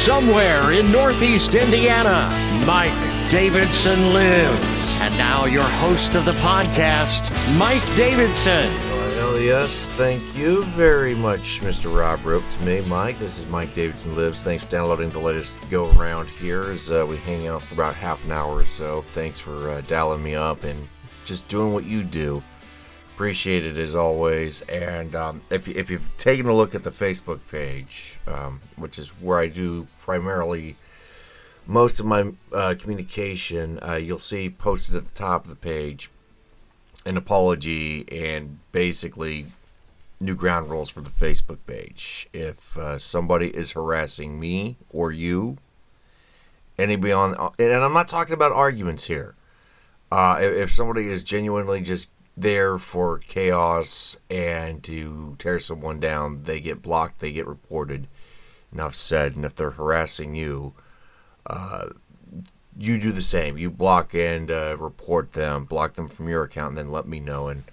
Somewhere 0.00 0.72
in 0.72 0.90
Northeast 0.90 1.54
Indiana, 1.54 2.30
Mike 2.66 3.30
Davidson 3.30 4.14
lives. 4.14 4.64
And 4.98 5.14
now, 5.18 5.44
your 5.44 5.62
host 5.62 6.14
of 6.14 6.24
the 6.24 6.32
podcast, 6.32 7.30
Mike 7.58 7.84
Davidson. 7.96 8.64
Well, 8.86 9.10
hell 9.10 9.38
yes. 9.38 9.90
Thank 9.90 10.22
you 10.34 10.62
very 10.64 11.14
much, 11.14 11.60
Mr. 11.60 11.94
Rob 11.94 12.24
Rope. 12.24 12.48
To 12.48 12.64
me, 12.64 12.80
Mike. 12.80 13.18
This 13.18 13.38
is 13.38 13.46
Mike 13.46 13.74
Davidson 13.74 14.16
Lives. 14.16 14.42
Thanks 14.42 14.64
for 14.64 14.70
downloading 14.70 15.10
the 15.10 15.18
latest 15.18 15.58
go 15.68 15.90
around 15.92 16.30
here 16.30 16.62
as 16.70 16.90
uh, 16.90 17.04
we 17.06 17.18
hang 17.18 17.48
out 17.48 17.62
for 17.62 17.74
about 17.74 17.94
half 17.94 18.24
an 18.24 18.32
hour 18.32 18.56
or 18.56 18.64
so. 18.64 19.04
Thanks 19.12 19.38
for 19.38 19.68
uh, 19.68 19.82
dialing 19.82 20.22
me 20.22 20.34
up 20.34 20.64
and 20.64 20.88
just 21.26 21.46
doing 21.48 21.74
what 21.74 21.84
you 21.84 22.04
do. 22.04 22.42
Appreciate 23.20 23.66
it 23.66 23.76
as 23.76 23.94
always. 23.94 24.62
And 24.62 25.14
um, 25.14 25.42
if, 25.50 25.68
if 25.68 25.90
you've 25.90 26.08
taken 26.16 26.46
a 26.46 26.54
look 26.54 26.74
at 26.74 26.84
the 26.84 26.90
Facebook 26.90 27.40
page, 27.50 28.18
um, 28.26 28.62
which 28.76 28.98
is 28.98 29.10
where 29.10 29.38
I 29.38 29.48
do 29.48 29.88
primarily 29.98 30.76
most 31.66 32.00
of 32.00 32.06
my 32.06 32.32
uh, 32.50 32.76
communication, 32.78 33.78
uh, 33.86 33.96
you'll 33.96 34.18
see 34.18 34.48
posted 34.48 34.96
at 34.96 35.04
the 35.04 35.12
top 35.12 35.44
of 35.44 35.50
the 35.50 35.56
page 35.56 36.08
an 37.04 37.18
apology 37.18 38.06
and 38.10 38.58
basically 38.72 39.44
new 40.18 40.34
ground 40.34 40.70
rules 40.70 40.88
for 40.88 41.02
the 41.02 41.10
Facebook 41.10 41.58
page. 41.66 42.26
If 42.32 42.78
uh, 42.78 42.96
somebody 42.96 43.48
is 43.48 43.72
harassing 43.72 44.40
me 44.40 44.76
or 44.88 45.12
you, 45.12 45.58
anybody 46.78 47.12
on, 47.12 47.34
and 47.58 47.84
I'm 47.84 47.92
not 47.92 48.08
talking 48.08 48.32
about 48.32 48.52
arguments 48.52 49.08
here. 49.08 49.34
Uh, 50.10 50.38
if, 50.40 50.52
if 50.54 50.70
somebody 50.70 51.08
is 51.08 51.22
genuinely 51.22 51.82
just 51.82 52.10
there 52.36 52.78
for 52.78 53.18
chaos 53.18 54.16
and 54.30 54.82
to 54.84 55.36
tear 55.38 55.58
someone 55.58 56.00
down, 56.00 56.44
they 56.44 56.60
get 56.60 56.82
blocked, 56.82 57.20
they 57.20 57.32
get 57.32 57.46
reported. 57.46 58.08
Enough 58.72 58.94
said. 58.94 59.34
And 59.34 59.44
if 59.44 59.54
they're 59.54 59.72
harassing 59.72 60.34
you, 60.34 60.74
uh, 61.46 61.88
you 62.78 62.98
do 62.98 63.12
the 63.12 63.20
same. 63.20 63.58
You 63.58 63.70
block 63.70 64.14
and 64.14 64.50
uh, 64.50 64.76
report 64.78 65.32
them, 65.32 65.64
block 65.64 65.94
them 65.94 66.08
from 66.08 66.28
your 66.28 66.44
account, 66.44 66.70
and 66.70 66.78
then 66.78 66.92
let 66.92 67.06
me 67.06 67.20
know, 67.20 67.48
and 67.48 67.64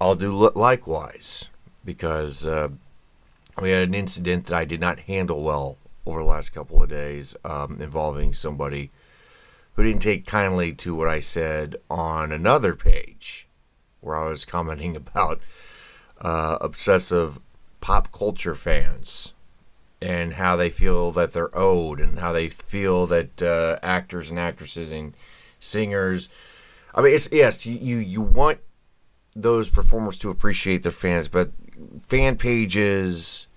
I'll 0.00 0.14
do 0.14 0.30
likewise 0.54 1.50
because 1.84 2.44
uh, 2.44 2.68
we 3.60 3.70
had 3.70 3.88
an 3.88 3.94
incident 3.94 4.46
that 4.46 4.56
I 4.56 4.64
did 4.64 4.80
not 4.80 5.00
handle 5.00 5.42
well 5.42 5.78
over 6.04 6.20
the 6.20 6.28
last 6.28 6.50
couple 6.50 6.82
of 6.82 6.88
days 6.88 7.34
um, 7.44 7.80
involving 7.80 8.32
somebody 8.32 8.90
who 9.74 9.82
didn't 9.82 10.02
take 10.02 10.26
kindly 10.26 10.72
to 10.74 10.94
what 10.94 11.08
I 11.08 11.20
said 11.20 11.76
on 11.90 12.30
another 12.30 12.74
page 12.74 13.45
where 14.06 14.16
I 14.16 14.28
was 14.28 14.44
commenting 14.44 14.96
about 15.02 15.40
uh, 16.20 16.58
obsessive 16.60 17.38
pop 17.80 18.10
culture 18.12 18.54
fans 18.54 19.34
and 20.00 20.34
how 20.34 20.56
they 20.56 20.70
feel 20.70 21.10
that 21.12 21.32
they're 21.32 21.56
owed 21.56 22.00
and 22.00 22.18
how 22.18 22.32
they 22.32 22.48
feel 22.48 23.06
that 23.06 23.42
uh, 23.42 23.78
actors 23.82 24.30
and 24.30 24.38
actresses 24.38 24.92
and 24.92 25.14
singers 25.58 26.28
i 26.94 27.00
mean 27.00 27.14
it's 27.14 27.32
yes 27.32 27.66
you 27.66 27.96
you 27.96 28.20
want 28.20 28.58
those 29.34 29.70
performers 29.70 30.18
to 30.18 30.30
appreciate 30.30 30.82
their 30.82 30.92
fans 30.92 31.28
but 31.28 31.50
fan 31.98 32.36
pages 32.36 33.48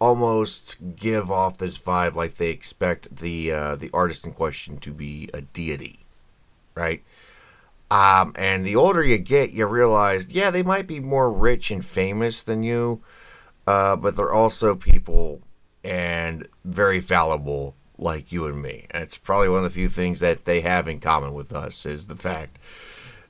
almost 0.00 0.96
give 0.96 1.30
off 1.30 1.58
this 1.58 1.76
vibe 1.78 2.14
like 2.14 2.34
they 2.34 2.50
expect 2.50 3.16
the 3.16 3.50
uh, 3.50 3.76
the 3.76 3.90
artist 3.92 4.24
in 4.26 4.32
question 4.32 4.78
to 4.78 4.92
be 4.92 5.28
a 5.34 5.40
deity 5.40 6.00
right 6.76 7.02
um, 7.94 8.32
and 8.36 8.64
the 8.64 8.76
older 8.76 9.02
you 9.02 9.18
get 9.18 9.50
you 9.50 9.66
realize 9.66 10.28
yeah 10.30 10.50
they 10.50 10.62
might 10.62 10.86
be 10.86 11.00
more 11.00 11.32
rich 11.32 11.70
and 11.70 11.84
famous 11.84 12.42
than 12.42 12.62
you 12.62 13.02
uh, 13.66 13.96
but 13.96 14.16
they're 14.16 14.32
also 14.32 14.74
people 14.74 15.40
and 15.82 16.46
very 16.64 17.00
fallible 17.00 17.76
like 17.98 18.32
you 18.32 18.46
and 18.46 18.60
me. 18.60 18.86
And 18.90 19.02
it's 19.02 19.18
probably 19.18 19.48
one 19.48 19.58
of 19.58 19.64
the 19.64 19.70
few 19.70 19.88
things 19.88 20.20
that 20.20 20.44
they 20.44 20.60
have 20.62 20.88
in 20.88 21.00
common 21.00 21.32
with 21.32 21.54
us 21.54 21.86
is 21.86 22.06
the 22.06 22.16
fact 22.16 22.58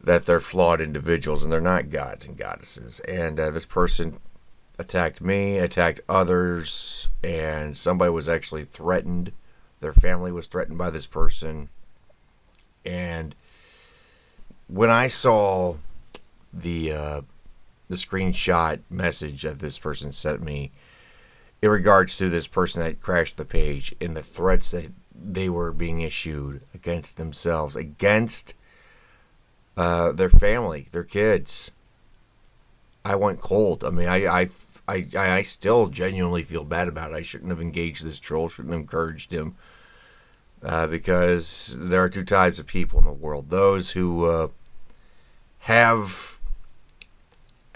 that 0.02 0.26
they're 0.26 0.40
flawed 0.40 0.80
individuals 0.80 1.42
and 1.42 1.52
they're 1.52 1.60
not 1.60 1.90
gods 1.90 2.26
and 2.26 2.36
goddesses. 2.36 3.00
And 3.00 3.38
uh, 3.38 3.50
this 3.50 3.66
person 3.66 4.18
attacked 4.78 5.20
me, 5.20 5.58
attacked 5.58 6.00
others, 6.08 7.08
and 7.22 7.76
somebody 7.76 8.10
was 8.10 8.28
actually 8.28 8.64
threatened. 8.64 9.32
Their 9.80 9.92
family 9.92 10.32
was 10.32 10.46
threatened 10.46 10.78
by 10.78 10.90
this 10.90 11.06
person. 11.06 11.68
And 12.84 13.34
when 14.68 14.90
I 14.90 15.06
saw 15.06 15.76
the 16.52 16.92
uh, 16.92 17.20
the 17.88 17.96
screenshot 17.96 18.80
message 18.88 19.42
that 19.42 19.58
this 19.58 19.78
person 19.78 20.12
sent 20.12 20.42
me, 20.42 20.72
in 21.60 21.70
regards 21.70 22.16
to 22.18 22.28
this 22.28 22.46
person 22.46 22.82
that 22.82 23.00
crashed 23.00 23.36
the 23.36 23.44
page 23.44 23.94
and 24.00 24.16
the 24.16 24.22
threats 24.22 24.70
that 24.72 24.92
they 25.14 25.48
were 25.48 25.72
being 25.72 26.00
issued 26.00 26.60
against 26.74 27.16
themselves, 27.16 27.76
against 27.76 28.54
uh, 29.76 30.12
their 30.12 30.28
family, 30.28 30.88
their 30.92 31.04
kids. 31.04 31.70
I 33.04 33.16
went 33.16 33.40
cold. 33.40 33.84
I 33.84 33.90
mean, 33.90 34.08
I, 34.08 34.26
I, 34.26 34.48
I, 34.88 35.04
I 35.14 35.42
still 35.42 35.88
genuinely 35.88 36.42
feel 36.42 36.64
bad 36.64 36.88
about 36.88 37.12
it. 37.12 37.16
I 37.16 37.22
shouldn't 37.22 37.50
have 37.50 37.60
engaged 37.60 38.04
this 38.04 38.18
troll, 38.18 38.48
shouldn't 38.48 38.72
have 38.72 38.82
encouraged 38.82 39.30
him. 39.30 39.56
Uh, 40.64 40.86
because 40.86 41.76
there 41.78 42.02
are 42.02 42.08
two 42.08 42.24
types 42.24 42.58
of 42.58 42.66
people 42.66 42.98
in 42.98 43.04
the 43.04 43.12
world: 43.12 43.50
those 43.50 43.90
who 43.90 44.24
uh, 44.24 44.48
have 45.58 46.40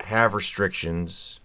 have 0.01 0.33
restrictions 0.35 1.41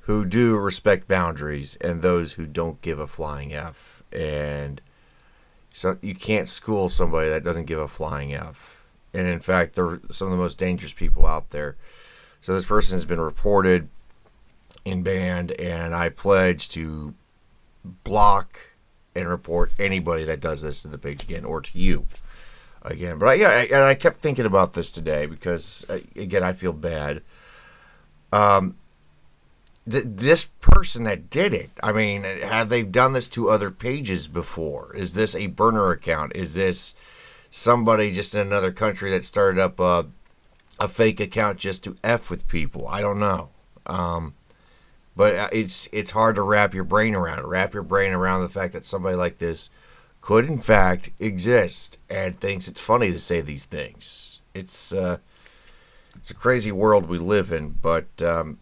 who 0.00 0.24
do 0.26 0.56
respect 0.56 1.08
boundaries 1.08 1.76
and 1.76 2.02
those 2.02 2.34
who 2.34 2.46
don't 2.46 2.82
give 2.82 2.98
a 2.98 3.06
flying 3.06 3.54
F. 3.54 4.02
And 4.12 4.80
so 5.70 5.96
you 6.02 6.14
can't 6.14 6.48
school 6.48 6.88
somebody 6.88 7.30
that 7.30 7.42
doesn't 7.42 7.64
give 7.64 7.78
a 7.78 7.88
flying 7.88 8.34
F. 8.34 8.86
And 9.14 9.26
in 9.26 9.40
fact, 9.40 9.74
they're 9.74 10.00
some 10.10 10.26
of 10.26 10.32
the 10.32 10.36
most 10.36 10.58
dangerous 10.58 10.92
people 10.92 11.26
out 11.26 11.50
there. 11.50 11.76
So 12.40 12.52
this 12.52 12.66
person 12.66 12.96
has 12.96 13.06
been 13.06 13.20
reported 13.20 13.88
in 14.84 15.02
banned, 15.02 15.52
and 15.52 15.94
I 15.94 16.10
pledge 16.10 16.68
to 16.70 17.14
block 17.82 18.73
and 19.14 19.28
report 19.28 19.72
anybody 19.78 20.24
that 20.24 20.40
does 20.40 20.62
this 20.62 20.82
to 20.82 20.88
the 20.88 20.98
page 20.98 21.22
again 21.22 21.44
or 21.44 21.60
to 21.60 21.78
you 21.78 22.06
again. 22.82 23.18
But 23.18 23.28
I, 23.28 23.34
yeah, 23.34 23.48
I, 23.48 23.62
and 23.64 23.82
I 23.82 23.94
kept 23.94 24.16
thinking 24.16 24.46
about 24.46 24.72
this 24.74 24.90
today 24.90 25.26
because 25.26 25.86
uh, 25.88 25.98
again, 26.16 26.42
I 26.42 26.52
feel 26.52 26.72
bad. 26.72 27.22
Um, 28.32 28.76
th- 29.88 30.04
this 30.06 30.44
person 30.44 31.04
that 31.04 31.30
did 31.30 31.54
it, 31.54 31.70
I 31.82 31.92
mean, 31.92 32.24
have 32.24 32.68
they 32.68 32.82
done 32.82 33.12
this 33.12 33.28
to 33.28 33.48
other 33.48 33.70
pages 33.70 34.28
before? 34.28 34.94
Is 34.96 35.14
this 35.14 35.34
a 35.34 35.46
burner 35.46 35.90
account? 35.90 36.32
Is 36.34 36.54
this 36.54 36.94
somebody 37.50 38.12
just 38.12 38.34
in 38.34 38.40
another 38.40 38.72
country 38.72 39.10
that 39.12 39.24
started 39.24 39.60
up 39.60 39.78
a, 39.78 40.06
a 40.80 40.88
fake 40.88 41.20
account 41.20 41.58
just 41.58 41.84
to 41.84 41.96
f 42.02 42.30
with 42.30 42.48
people? 42.48 42.88
I 42.88 43.00
don't 43.00 43.20
know. 43.20 43.50
Um, 43.86 44.34
but 45.16 45.34
uh, 45.34 45.48
it's 45.52 45.88
it's 45.92 46.10
hard 46.10 46.34
to 46.36 46.42
wrap 46.42 46.74
your 46.74 46.84
brain 46.84 47.14
around. 47.14 47.44
Wrap 47.46 47.74
your 47.74 47.82
brain 47.82 48.12
around 48.12 48.42
the 48.42 48.48
fact 48.48 48.72
that 48.72 48.84
somebody 48.84 49.16
like 49.16 49.38
this 49.38 49.70
could 50.20 50.46
in 50.46 50.58
fact 50.58 51.10
exist 51.18 51.98
and 52.08 52.40
thinks 52.40 52.68
it's 52.68 52.80
funny 52.80 53.12
to 53.12 53.18
say 53.18 53.40
these 53.40 53.66
things. 53.66 54.40
It's 54.54 54.92
uh, 54.92 55.18
it's 56.16 56.30
a 56.30 56.34
crazy 56.34 56.72
world 56.72 57.08
we 57.08 57.18
live 57.18 57.52
in, 57.52 57.70
but 57.82 58.22
um, 58.22 58.58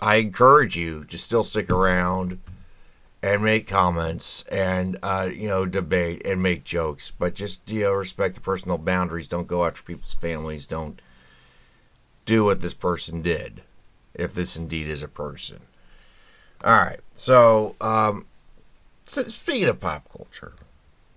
I 0.00 0.16
encourage 0.16 0.76
you 0.76 1.04
to 1.04 1.16
still 1.16 1.42
stick 1.42 1.70
around 1.70 2.38
and 3.22 3.42
make 3.42 3.66
comments 3.66 4.42
and 4.44 4.98
uh, 5.02 5.28
you 5.32 5.48
know 5.48 5.66
debate 5.66 6.22
and 6.24 6.42
make 6.42 6.64
jokes, 6.64 7.10
but 7.10 7.34
just 7.34 7.70
you 7.70 7.84
know 7.84 7.92
respect 7.92 8.34
the 8.34 8.40
personal 8.40 8.78
boundaries. 8.78 9.28
Don't 9.28 9.48
go 9.48 9.64
after 9.64 9.82
people's 9.82 10.14
families. 10.14 10.66
Don't 10.66 11.00
do 12.24 12.44
what 12.44 12.60
this 12.60 12.74
person 12.74 13.22
did, 13.22 13.62
if 14.14 14.34
this 14.34 14.56
indeed 14.56 14.88
is 14.88 15.02
a 15.02 15.08
person. 15.08 15.60
All 16.64 16.76
right, 16.76 17.00
so, 17.14 17.76
um, 17.80 18.26
so 19.04 19.22
speaking 19.24 19.68
of 19.68 19.80
pop 19.80 20.10
culture, 20.10 20.54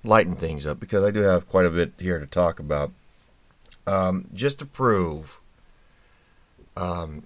lighten 0.04 0.36
things 0.36 0.66
up 0.66 0.80
because 0.80 1.04
I 1.04 1.12
do 1.12 1.22
have 1.22 1.48
quite 1.48 1.66
a 1.66 1.70
bit 1.70 1.94
here 1.98 2.20
to 2.20 2.26
talk 2.26 2.60
about. 2.60 2.92
Um, 3.88 4.28
just 4.34 4.60
to 4.60 4.66
prove 4.68 5.42
um, 6.78 7.24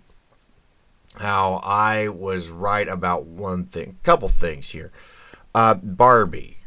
how 1.18 1.60
I 1.64 2.08
was 2.08 2.50
right 2.50 2.88
about 2.88 3.26
one 3.26 3.66
thing, 3.66 3.98
a 4.02 4.06
couple 4.06 4.28
things 4.28 4.70
here. 4.70 4.92
Uh, 5.54 5.76
Barbie. 5.76 6.58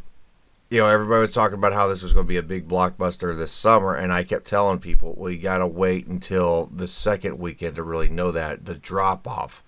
You 0.69 0.79
know, 0.79 0.89
everybody 0.89 1.21
was 1.21 1.31
talking 1.31 1.57
about 1.57 1.75
how 1.75 1.87
this 1.87 2.03
was 2.03 2.13
going 2.13 2.27
to 2.27 2.29
be 2.29 2.39
a 2.39 2.43
big 2.43 2.67
blockbuster 2.67 3.37
this 3.37 3.53
summer, 3.53 3.95
and 3.95 4.13
I 4.13 4.25
kept 4.25 4.49
telling 4.49 4.81
people, 4.81 5.15
well, 5.17 5.31
you 5.31 5.39
got 5.39 5.59
to 5.59 5.67
wait 5.67 6.09
until 6.09 6.67
the 6.75 6.89
second 6.89 7.39
weekend 7.39 7.77
to 7.77 7.85
really 7.85 8.09
know 8.09 8.33
that 8.33 8.65
the 8.65 8.75
drop 8.75 9.29
off. 9.29 9.63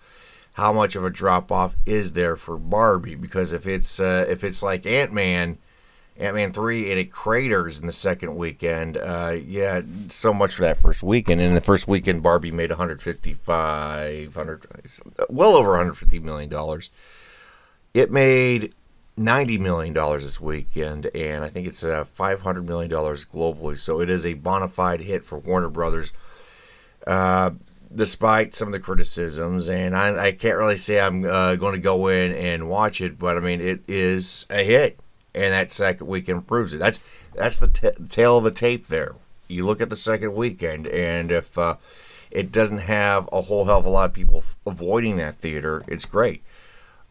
How 0.59 0.73
much 0.73 0.97
of 0.97 1.05
a 1.05 1.11
drop 1.11 1.53
off 1.53 1.77
is 1.87 2.15
there 2.15 2.35
for 2.35 2.59
Barbie? 2.59 3.15
Because 3.15 3.53
if 3.53 3.65
it's 3.65 4.01
uh, 4.01 4.27
if 4.29 4.43
it's 4.43 4.61
like 4.61 4.87
Ant 4.87 5.13
Man, 5.13 5.59
Ant 6.17 6.35
Man 6.35 6.53
three, 6.53 6.91
and 6.91 6.99
it 6.99 7.13
craters 7.13 7.79
in 7.79 7.87
the 7.87 7.93
second 7.93 8.35
weekend. 8.35 8.97
Uh, 8.97 9.37
yeah, 9.47 9.83
so 10.09 10.35
much 10.35 10.55
for 10.55 10.63
that 10.63 10.77
first 10.77 11.05
weekend. 11.05 11.41
And 11.41 11.57
the 11.57 11.61
first 11.61 11.87
weekend, 11.87 12.25
Barbie 12.25 12.51
made 12.51 12.71
155, 12.71 14.35
100, 14.35 14.67
well 15.29 15.55
over 15.55 15.71
150 15.71 16.19
million 16.19 16.51
dollars. 16.51 16.91
It 17.95 18.11
made 18.11 18.75
ninety 19.17 19.59
million 19.59 19.95
dollars 19.95 20.25
this 20.25 20.41
weekend, 20.41 21.07
and 21.15 21.45
I 21.45 21.49
think 21.49 21.69
it's 21.69 21.85
uh, 21.85 22.03
five 22.03 22.43
hundred 22.43 22.67
million 22.67 22.91
dollars 22.91 23.25
globally. 23.25 23.79
So 23.79 24.01
it 24.01 24.11
is 24.11 24.27
a 24.27 24.35
bona 24.35 24.67
fide 24.67 25.03
hit 25.03 25.25
for 25.25 25.39
Warner 25.39 25.69
Brothers. 25.69 26.13
Uh, 27.07 27.53
despite 27.95 28.55
some 28.55 28.69
of 28.69 28.73
the 28.73 28.81
criticisms, 28.81 29.69
and 29.69 29.97
I, 29.97 30.27
I 30.27 30.33
can't 30.33 30.59
really 30.59 30.77
say 30.77 31.01
I'm 31.01 31.25
uh, 31.25 31.57
going 31.57 31.75
to 31.75 31.81
go 31.81 32.09
in 32.09 32.33
and 32.33 32.69
watch 32.69 33.01
it, 33.01 33.19
but 33.19 33.37
I 33.37 33.41
mean 33.41 33.61
it 33.61 33.81
is 33.89 34.47
a 34.51 34.63
hit, 34.63 34.99
and 35.35 35.53
that 35.53 35.71
second 35.71 36.07
weekend 36.07 36.47
proves 36.47 36.75
it. 36.75 36.79
That's 36.79 37.01
that's 37.35 37.59
the 37.59 37.69
t- 37.69 38.05
tail 38.09 38.39
of 38.39 38.45
the 38.45 38.51
tape 38.51 38.87
there. 38.87 39.15
You 39.49 39.65
look 39.65 39.81
at 39.81 39.91
the 39.91 39.97
second 39.97 40.35
weekend, 40.35 40.87
and 40.87 41.31
if 41.31 41.57
uh, 41.57 41.77
it 42.31 42.53
doesn't 42.53 42.79
have 42.79 43.29
a 43.33 43.43
whole 43.43 43.65
hell 43.65 43.79
of 43.79 43.87
a 43.87 43.91
lot 43.91 44.11
of 44.11 44.15
people 44.15 44.39
f- 44.39 44.57
avoiding 44.67 45.17
that 45.17 45.37
theater, 45.37 45.83
it's 45.89 46.05
great. 46.05 46.43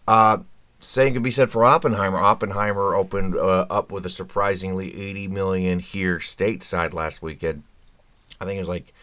Uh, 0.07 0.39
same 0.79 1.13
can 1.13 1.23
be 1.23 1.31
said 1.31 1.49
for 1.49 1.65
Oppenheimer. 1.65 2.19
Oppenheimer 2.19 2.93
opened 2.93 3.35
uh, 3.35 3.65
up 3.69 3.91
with 3.91 4.05
a 4.05 4.09
surprisingly 4.09 4.95
80 4.95 5.27
million 5.27 5.79
here 5.79 6.19
stateside 6.19 6.93
last 6.93 7.23
weekend. 7.23 7.63
I 8.39 8.45
think 8.45 8.57
it 8.57 8.61
was 8.61 8.69
like 8.69 8.93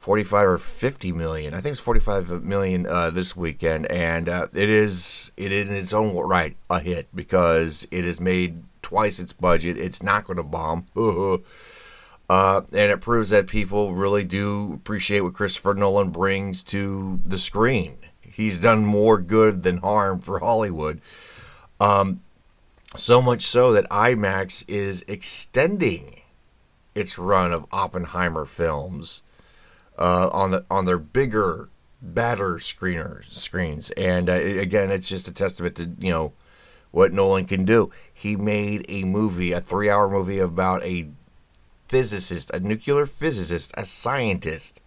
45 0.00 0.48
or 0.48 0.58
50 0.58 1.12
million. 1.12 1.52
I 1.52 1.60
think 1.60 1.72
it's 1.72 1.80
45 1.80 2.42
million 2.42 2.86
uh, 2.86 3.10
this 3.10 3.36
weekend, 3.36 3.84
and 3.92 4.30
uh, 4.30 4.46
it 4.54 4.70
is 4.70 5.30
it 5.36 5.52
is 5.52 5.68
in 5.68 5.76
its 5.76 5.92
own 5.92 6.16
right 6.16 6.56
a 6.70 6.80
hit 6.80 7.08
because 7.14 7.86
it 7.90 8.06
has 8.06 8.18
made 8.18 8.62
twice 8.80 9.20
its 9.20 9.34
budget. 9.34 9.76
It's 9.76 10.02
not 10.02 10.24
going 10.24 10.38
to 10.38 10.42
bomb, 10.42 10.86
uh, 12.30 12.62
and 12.72 12.90
it 12.90 13.02
proves 13.02 13.28
that 13.28 13.46
people 13.46 13.94
really 13.94 14.24
do 14.24 14.72
appreciate 14.72 15.20
what 15.20 15.34
Christopher 15.34 15.74
Nolan 15.74 16.08
brings 16.08 16.62
to 16.64 17.20
the 17.24 17.38
screen. 17.38 17.98
He's 18.22 18.58
done 18.58 18.86
more 18.86 19.18
good 19.18 19.64
than 19.64 19.78
harm 19.78 20.20
for 20.20 20.38
Hollywood. 20.38 21.02
Um, 21.78 22.22
so 22.96 23.20
much 23.20 23.42
so 23.42 23.70
that 23.74 23.88
IMAX 23.90 24.64
is 24.66 25.04
extending 25.06 26.22
its 26.94 27.18
run 27.18 27.52
of 27.52 27.66
Oppenheimer 27.70 28.46
films 28.46 29.22
uh, 30.00 30.30
on 30.32 30.50
the 30.50 30.64
on 30.70 30.86
their 30.86 30.98
bigger, 30.98 31.68
badder 32.00 32.54
screeners 32.54 33.30
screens. 33.30 33.90
And 33.92 34.28
uh, 34.28 34.32
again, 34.32 34.90
it's 34.90 35.08
just 35.08 35.28
a 35.28 35.34
testament 35.34 35.76
to 35.76 35.90
you 35.98 36.10
know 36.10 36.32
what 36.90 37.12
Nolan 37.12 37.44
can 37.44 37.64
do. 37.64 37.92
He 38.12 38.34
made 38.34 38.84
a 38.88 39.04
movie, 39.04 39.52
a 39.52 39.60
three-hour 39.60 40.10
movie 40.10 40.38
about 40.38 40.82
a 40.82 41.08
physicist, 41.86 42.50
a 42.50 42.60
nuclear 42.60 43.06
physicist, 43.06 43.72
a 43.76 43.84
scientist, 43.84 44.82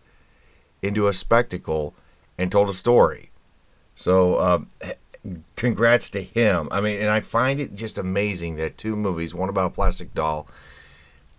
into 0.82 1.08
a 1.08 1.14
spectacle, 1.14 1.94
and 2.38 2.52
told 2.52 2.68
a 2.68 2.74
story. 2.74 3.30
So, 3.96 4.40
um, 4.42 4.68
congrats 5.56 6.10
to 6.10 6.22
him. 6.22 6.68
I 6.72 6.82
mean, 6.82 7.00
and 7.00 7.10
I 7.10 7.22
find 7.22 7.60
it 7.60 7.76
just 7.76 7.98
amazing 7.98 8.56
that 8.56 8.78
two 8.78 8.96
movies, 8.96 9.34
one 9.34 9.50
about 9.50 9.68
a 9.72 9.74
plastic 9.74 10.14
doll 10.14 10.48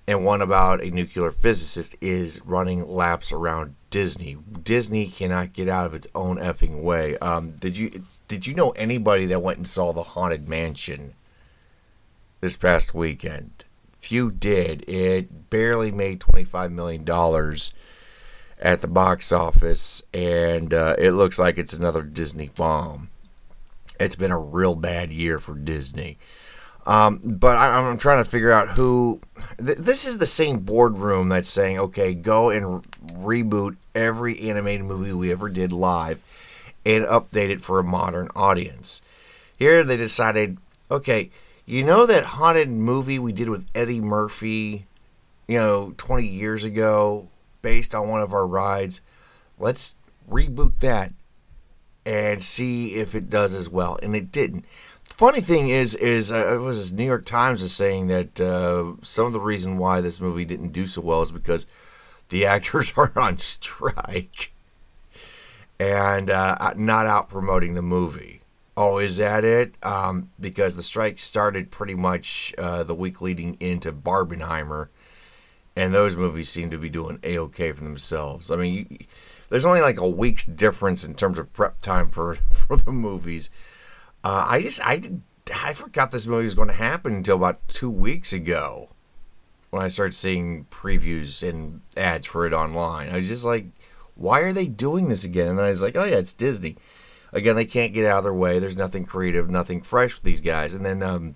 and 0.06 0.24
one 0.24 0.42
about 0.42 0.82
a 0.82 0.90
nuclear 0.90 1.30
physicist 1.30 1.96
is 2.00 2.40
running 2.44 2.86
laps 2.86 3.32
around 3.32 3.74
Disney. 3.90 4.36
Disney 4.62 5.06
cannot 5.06 5.52
get 5.52 5.68
out 5.68 5.86
of 5.86 5.94
its 5.94 6.08
own 6.14 6.36
effing 6.36 6.82
way. 6.82 7.16
Um, 7.18 7.52
did 7.52 7.76
you 7.76 7.90
did 8.28 8.46
you 8.46 8.54
know 8.54 8.70
anybody 8.70 9.26
that 9.26 9.42
went 9.42 9.58
and 9.58 9.68
saw 9.68 9.92
the 9.92 10.02
Haunted 10.02 10.48
Mansion 10.48 11.14
this 12.40 12.56
past 12.56 12.94
weekend? 12.94 13.64
Few 13.96 14.30
did. 14.30 14.88
It 14.88 15.48
barely 15.48 15.90
made 15.90 16.20
twenty 16.20 16.44
five 16.44 16.70
million 16.70 17.04
dollars 17.04 17.72
at 18.58 18.82
the 18.82 18.88
box 18.88 19.32
office, 19.32 20.02
and 20.12 20.74
uh, 20.74 20.96
it 20.98 21.12
looks 21.12 21.38
like 21.38 21.56
it's 21.56 21.72
another 21.72 22.02
Disney 22.02 22.48
bomb. 22.48 23.08
It's 23.98 24.16
been 24.16 24.30
a 24.30 24.38
real 24.38 24.74
bad 24.74 25.12
year 25.12 25.38
for 25.38 25.54
Disney. 25.54 26.18
Um, 26.86 27.20
but 27.24 27.56
I, 27.56 27.78
am 27.78 27.96
trying 27.98 28.22
to 28.22 28.28
figure 28.28 28.52
out 28.52 28.76
who. 28.76 29.20
Th- 29.58 29.78
this 29.78 30.06
is 30.06 30.18
the 30.18 30.26
same 30.26 30.60
boardroom 30.60 31.28
that's 31.28 31.48
saying, 31.48 31.78
okay, 31.78 32.14
go 32.14 32.50
and 32.50 32.84
re- 33.16 33.42
reboot 33.44 33.76
every 33.94 34.38
animated 34.40 34.84
movie 34.84 35.12
we 35.12 35.32
ever 35.32 35.48
did 35.48 35.72
live 35.72 36.22
and 36.84 37.04
update 37.06 37.48
it 37.48 37.62
for 37.62 37.78
a 37.78 37.84
modern 37.84 38.28
audience. 38.36 39.00
Here 39.58 39.82
they 39.82 39.96
decided, 39.96 40.58
okay, 40.90 41.30
you 41.64 41.82
know 41.82 42.04
that 42.04 42.24
haunted 42.24 42.68
movie 42.68 43.18
we 43.18 43.32
did 43.32 43.48
with 43.48 43.66
Eddie 43.74 44.00
Murphy, 44.00 44.86
you 45.48 45.58
know, 45.58 45.94
20 45.96 46.26
years 46.26 46.64
ago, 46.64 47.28
based 47.62 47.94
on 47.94 48.08
one 48.08 48.20
of 48.20 48.34
our 48.34 48.46
rides? 48.46 49.00
Let's 49.58 49.96
reboot 50.28 50.80
that 50.80 51.12
and 52.04 52.42
see 52.42 52.96
if 52.96 53.14
it 53.14 53.30
does 53.30 53.54
as 53.54 53.68
well. 53.70 53.98
And 54.02 54.14
it 54.14 54.30
didn't 54.30 54.66
funny 55.16 55.40
thing 55.40 55.68
is, 55.68 55.94
is 55.94 56.32
uh, 56.32 56.54
it 56.54 56.58
was 56.58 56.92
New 56.92 57.04
York 57.04 57.24
Times 57.24 57.62
is 57.62 57.72
saying 57.72 58.08
that 58.08 58.40
uh, 58.40 58.94
some 59.00 59.26
of 59.26 59.32
the 59.32 59.40
reason 59.40 59.78
why 59.78 60.00
this 60.00 60.20
movie 60.20 60.44
didn't 60.44 60.72
do 60.72 60.86
so 60.86 61.00
well 61.02 61.22
is 61.22 61.30
because 61.30 61.66
the 62.30 62.44
actors 62.54 62.92
are 62.96 63.12
on 63.16 63.38
strike 63.38 64.52
and 65.78 66.30
uh, 66.30 66.74
not 66.76 67.06
out 67.06 67.28
promoting 67.28 67.74
the 67.74 67.82
movie. 67.82 68.40
Oh, 68.76 68.98
is 68.98 69.18
that 69.18 69.44
it? 69.44 69.74
Um, 69.84 70.30
because 70.40 70.74
the 70.74 70.82
strike 70.82 71.18
started 71.18 71.70
pretty 71.70 71.94
much 71.94 72.52
uh, 72.58 72.82
the 72.82 72.94
week 72.94 73.20
leading 73.20 73.56
into 73.60 73.92
Barbenheimer, 73.92 74.88
and 75.76 75.94
those 75.94 76.16
movies 76.16 76.48
seem 76.48 76.70
to 76.70 76.78
be 76.78 76.88
doing 76.88 77.20
a 77.22 77.38
okay 77.38 77.70
for 77.70 77.84
themselves. 77.84 78.50
I 78.50 78.56
mean, 78.56 78.86
you, 78.90 79.06
there's 79.48 79.64
only 79.64 79.80
like 79.80 80.00
a 80.00 80.08
week's 80.08 80.44
difference 80.44 81.04
in 81.04 81.14
terms 81.14 81.38
of 81.38 81.52
prep 81.52 81.78
time 81.78 82.08
for 82.08 82.34
for 82.50 82.76
the 82.76 82.90
movies. 82.90 83.48
Uh, 84.24 84.46
I 84.48 84.62
just 84.62 84.84
I 84.84 84.96
did 84.96 85.20
I 85.54 85.74
forgot 85.74 86.10
this 86.10 86.26
movie 86.26 86.46
was 86.46 86.54
going 86.54 86.68
to 86.68 86.74
happen 86.74 87.14
until 87.14 87.36
about 87.36 87.68
two 87.68 87.90
weeks 87.90 88.32
ago 88.32 88.88
when 89.70 89.82
I 89.82 89.88
started 89.88 90.14
seeing 90.14 90.64
previews 90.70 91.46
and 91.46 91.82
ads 91.96 92.24
for 92.24 92.46
it 92.46 92.54
online. 92.54 93.10
I 93.10 93.16
was 93.16 93.28
just 93.28 93.44
like, 93.44 93.66
why 94.14 94.40
are 94.40 94.54
they 94.54 94.66
doing 94.66 95.08
this 95.08 95.24
again? 95.24 95.48
And 95.48 95.58
then 95.58 95.66
I 95.66 95.70
was 95.70 95.82
like, 95.82 95.96
oh 95.96 96.04
yeah, 96.04 96.16
it's 96.16 96.32
Disney. 96.32 96.76
Again, 97.32 97.56
they 97.56 97.66
can't 97.66 97.92
get 97.92 98.06
out 98.06 98.18
of 98.18 98.24
their 98.24 98.32
way. 98.32 98.58
There's 98.58 98.76
nothing 98.76 99.04
creative, 99.04 99.50
nothing 99.50 99.82
fresh 99.82 100.14
with 100.14 100.22
these 100.22 100.40
guys. 100.40 100.72
And 100.72 100.86
then 100.86 101.02
um, 101.02 101.34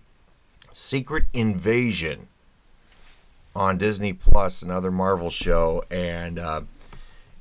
Secret 0.72 1.24
Invasion 1.34 2.28
on 3.54 3.76
Disney 3.76 4.12
Plus, 4.12 4.62
another 4.62 4.92
Marvel 4.92 5.30
show, 5.30 5.82
and 5.90 6.38
uh, 6.38 6.62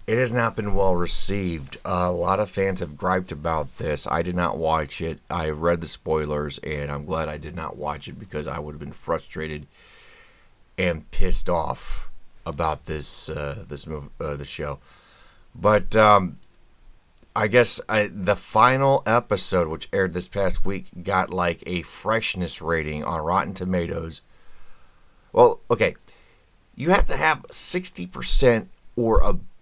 it 0.08 0.18
has 0.18 0.32
not 0.32 0.56
been 0.56 0.74
well 0.74 0.96
received. 0.96 1.76
Uh, 1.86 2.08
a 2.08 2.12
lot 2.12 2.40
of 2.40 2.50
fans 2.50 2.80
have 2.80 2.96
griped 2.96 3.34
about 3.34 3.78
this. 3.78 4.08
I 4.08 4.22
did 4.22 4.36
not 4.36 4.58
watch 4.58 5.02
it. 5.02 5.20
I 5.30 5.50
read 5.50 5.82
the 5.82 5.88
spoilers, 5.88 6.60
and 6.60 6.90
I'm 6.90 7.06
glad 7.06 7.28
I 7.28 7.38
did 7.38 7.56
not 7.56 7.76
watch 7.76 8.08
it 8.08 8.18
because 8.18 8.48
I 8.48 8.58
would 8.58 8.72
have 8.72 8.80
been 8.80 8.94
frustrated 8.94 9.68
and 10.78 11.10
pissed 11.12 11.50
off 11.50 12.10
about 12.46 12.86
this 12.86 13.30
uh, 13.30 13.66
this 13.68 13.86
move, 13.86 14.10
uh, 14.22 14.38
the 14.38 14.46
show. 14.46 14.80
But 15.54 15.94
um, 15.98 16.38
I 17.36 17.48
guess 17.48 17.82
I, 17.90 18.10
the 18.10 18.38
final 18.38 19.04
episode, 19.06 19.68
which 19.68 19.90
aired 19.92 20.14
this 20.14 20.30
past 20.30 20.66
week, 20.66 20.86
got 21.04 21.32
like 21.32 21.62
a 21.66 21.82
freshness 21.82 22.62
rating 22.62 23.04
on 23.04 23.26
Rotten 23.26 23.54
Tomatoes. 23.54 24.22
Well, 25.34 25.60
okay, 25.70 25.96
you 26.76 26.92
have 26.92 27.08
to 27.08 27.18
have 27.18 27.46
sixty 27.52 28.08
percent 28.08 28.70
or 28.96 29.20
above 29.20 29.57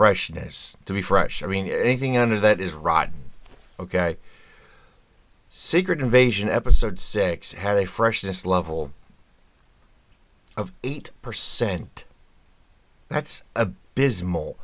freshness 0.00 0.78
to 0.86 0.94
be 0.94 1.02
fresh. 1.02 1.42
I 1.42 1.46
mean, 1.46 1.66
anything 1.66 2.16
under 2.16 2.40
that 2.40 2.58
is 2.58 2.72
rotten. 2.72 3.30
Okay. 3.78 4.16
Secret 5.50 6.00
Invasion 6.00 6.48
episode 6.48 6.98
6 6.98 7.52
had 7.52 7.76
a 7.76 7.84
freshness 7.84 8.46
level 8.46 8.92
of 10.56 10.72
8%. 10.82 12.04
That's 13.08 13.42
abysmal. 13.54 14.56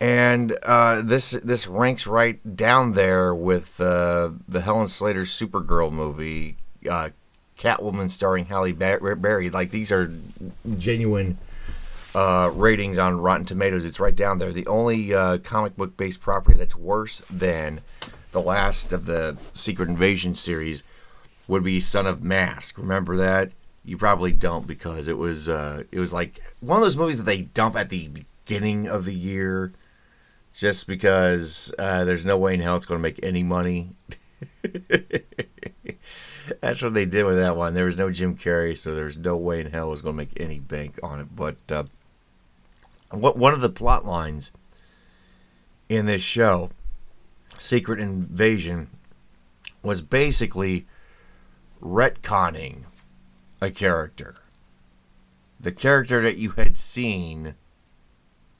And 0.00 0.56
uh, 0.62 1.02
this 1.02 1.32
this 1.32 1.66
ranks 1.66 2.06
right 2.06 2.38
down 2.54 2.92
there 2.92 3.34
with 3.34 3.80
uh, 3.80 4.30
the 4.46 4.60
Helen 4.60 4.86
Slater 4.86 5.22
Supergirl 5.22 5.90
movie, 5.90 6.58
uh, 6.88 7.08
Catwoman 7.58 8.08
starring 8.08 8.44
Halle 8.44 8.72
Berry. 8.72 9.50
Like 9.50 9.72
these 9.72 9.90
are 9.90 10.12
genuine 10.78 11.38
uh, 12.14 12.50
ratings 12.54 12.98
on 12.98 13.20
Rotten 13.20 13.44
Tomatoes. 13.44 13.84
It's 13.84 14.00
right 14.00 14.14
down 14.14 14.38
there. 14.38 14.52
The 14.52 14.66
only 14.66 15.14
uh, 15.14 15.38
comic 15.38 15.76
book 15.76 15.96
based 15.96 16.20
property 16.20 16.58
that's 16.58 16.76
worse 16.76 17.20
than 17.30 17.80
the 18.32 18.40
last 18.40 18.92
of 18.92 19.06
the 19.06 19.36
Secret 19.52 19.88
Invasion 19.88 20.34
series 20.34 20.84
would 21.46 21.64
be 21.64 21.80
Son 21.80 22.06
of 22.06 22.22
Mask. 22.22 22.78
Remember 22.78 23.16
that? 23.16 23.52
You 23.84 23.96
probably 23.96 24.32
don't 24.32 24.66
because 24.66 25.08
it 25.08 25.16
was 25.16 25.48
uh, 25.48 25.84
it 25.90 25.98
was 25.98 26.12
like 26.12 26.40
one 26.60 26.78
of 26.78 26.84
those 26.84 26.96
movies 26.96 27.18
that 27.18 27.24
they 27.24 27.42
dump 27.42 27.74
at 27.76 27.88
the 27.88 28.08
beginning 28.08 28.86
of 28.86 29.04
the 29.06 29.14
year, 29.14 29.72
just 30.52 30.86
because 30.86 31.72
uh, 31.78 32.04
there's 32.04 32.24
no 32.24 32.36
way 32.36 32.54
in 32.54 32.60
hell 32.60 32.76
it's 32.76 32.86
going 32.86 32.98
to 32.98 33.02
make 33.02 33.18
any 33.22 33.42
money. 33.42 33.90
That's 36.60 36.82
what 36.82 36.94
they 36.94 37.06
did 37.06 37.24
with 37.24 37.36
that 37.36 37.56
one. 37.56 37.74
There 37.74 37.84
was 37.84 37.98
no 37.98 38.10
Jim 38.10 38.36
Carrey, 38.36 38.76
so 38.76 38.94
there's 38.94 39.16
no 39.16 39.36
way 39.36 39.60
in 39.60 39.70
hell 39.70 39.88
it 39.88 39.90
was 39.90 40.02
going 40.02 40.14
to 40.14 40.18
make 40.18 40.40
any 40.40 40.58
bank 40.58 40.98
on 41.02 41.20
it. 41.20 41.34
But 41.34 41.56
uh, 41.70 41.84
what 43.10 43.36
one 43.36 43.54
of 43.54 43.60
the 43.60 43.68
plot 43.68 44.04
lines 44.04 44.52
in 45.88 46.06
this 46.06 46.22
show, 46.22 46.70
Secret 47.58 48.00
Invasion, 48.00 48.88
was 49.82 50.02
basically 50.02 50.86
retconning 51.80 52.84
a 53.60 53.70
character. 53.70 54.36
The 55.60 55.72
character 55.72 56.22
that 56.22 56.36
you 56.36 56.50
had 56.50 56.76
seen 56.76 57.54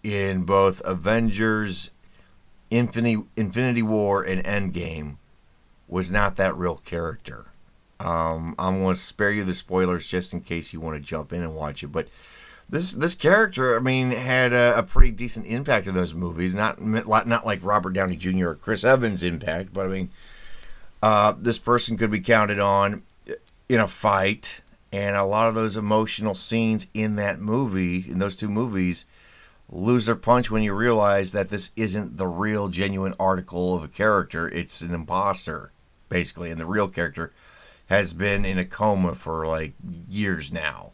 in 0.03 0.45
both 0.45 0.81
Avengers, 0.85 1.91
Infinity, 2.71 3.23
Infinity 3.37 3.83
War, 3.83 4.23
and 4.23 4.43
Endgame 4.45 5.17
was 5.87 6.11
not 6.11 6.37
that 6.37 6.57
real 6.57 6.77
character. 6.77 7.47
Um, 8.01 8.55
I'm 8.59 8.83
going 8.83 8.95
to 8.95 9.01
spare 9.01 9.33
you 9.33 9.43
the 9.43 9.55
spoilers 9.55 10.09
just 10.09 10.33
in 10.33 10.41
case 10.41 10.73
you 10.73 10.81
want 10.81 10.97
to 10.97 11.01
jump 11.01 11.33
in 11.33 11.43
and 11.43 11.55
watch 11.55 11.83
it. 11.83 11.89
But 11.89 12.09
this 12.71 12.93
this 12.93 13.15
character, 13.15 13.77
I 13.77 13.81
mean, 13.81 14.11
had 14.11 14.53
a, 14.53 14.79
a 14.79 14.83
pretty 14.83 15.11
decent 15.11 15.47
impact 15.47 15.87
in 15.87 15.95
those 15.95 16.15
movies. 16.15 16.55
Not 16.55 16.81
not 16.81 17.47
like 17.47 17.65
Robert 17.65 17.93
Downey 17.93 18.17
Jr. 18.17 18.49
or 18.49 18.55
Chris 18.55 18.85
Evans' 18.85 19.23
impact, 19.23 19.73
but 19.73 19.87
I 19.87 19.89
mean, 19.89 20.11
uh, 21.03 21.35
this 21.39 21.59
person 21.59 21.97
could 21.97 22.11
be 22.11 22.21
counted 22.21 22.61
on 22.61 23.03
in 23.69 23.81
a 23.81 23.87
fight, 23.87 24.61
and 24.93 25.17
a 25.17 25.25
lot 25.25 25.49
of 25.49 25.55
those 25.55 25.77
emotional 25.77 26.35
scenes 26.35 26.89
in 26.93 27.17
that 27.17 27.41
movie, 27.41 28.05
in 28.09 28.19
those 28.19 28.37
two 28.37 28.49
movies, 28.49 29.07
lose 29.71 30.07
their 30.07 30.17
punch 30.17 30.51
when 30.51 30.63
you 30.63 30.75
realize 30.75 31.33
that 31.33 31.51
this 31.51 31.71
isn't 31.77 32.17
the 32.17 32.27
real, 32.27 32.69
genuine 32.69 33.15
article 33.19 33.77
of 33.77 33.85
a 33.85 33.89
character. 33.89 34.49
It's 34.49 34.81
an 34.83 34.95
imposter, 34.95 35.73
basically, 36.09 36.51
and 36.51 36.61
the 36.61 36.67
real 36.67 36.89
character 36.89 37.33
has 37.87 38.13
been 38.13 38.45
in 38.45 38.59
a 38.59 38.65
coma 38.65 39.15
for 39.15 39.47
like 39.47 39.73
years 40.09 40.53
now. 40.53 40.93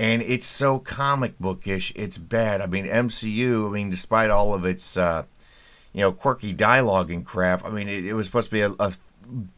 And 0.00 0.22
it's 0.22 0.46
so 0.46 0.78
comic 0.78 1.38
bookish, 1.38 1.92
it's 1.94 2.16
bad. 2.16 2.62
I 2.62 2.66
mean, 2.66 2.86
MCU, 2.86 3.68
I 3.68 3.70
mean, 3.70 3.90
despite 3.90 4.30
all 4.30 4.54
of 4.54 4.64
its, 4.64 4.96
uh, 4.96 5.24
you 5.92 6.00
know, 6.00 6.10
quirky 6.10 6.54
dialogue 6.54 7.10
and 7.10 7.22
crap, 7.22 7.62
I 7.66 7.68
mean, 7.68 7.86
it, 7.86 8.06
it 8.06 8.14
was 8.14 8.24
supposed 8.24 8.48
to 8.48 8.54
be 8.54 8.62
a, 8.62 8.70
a 8.80 8.94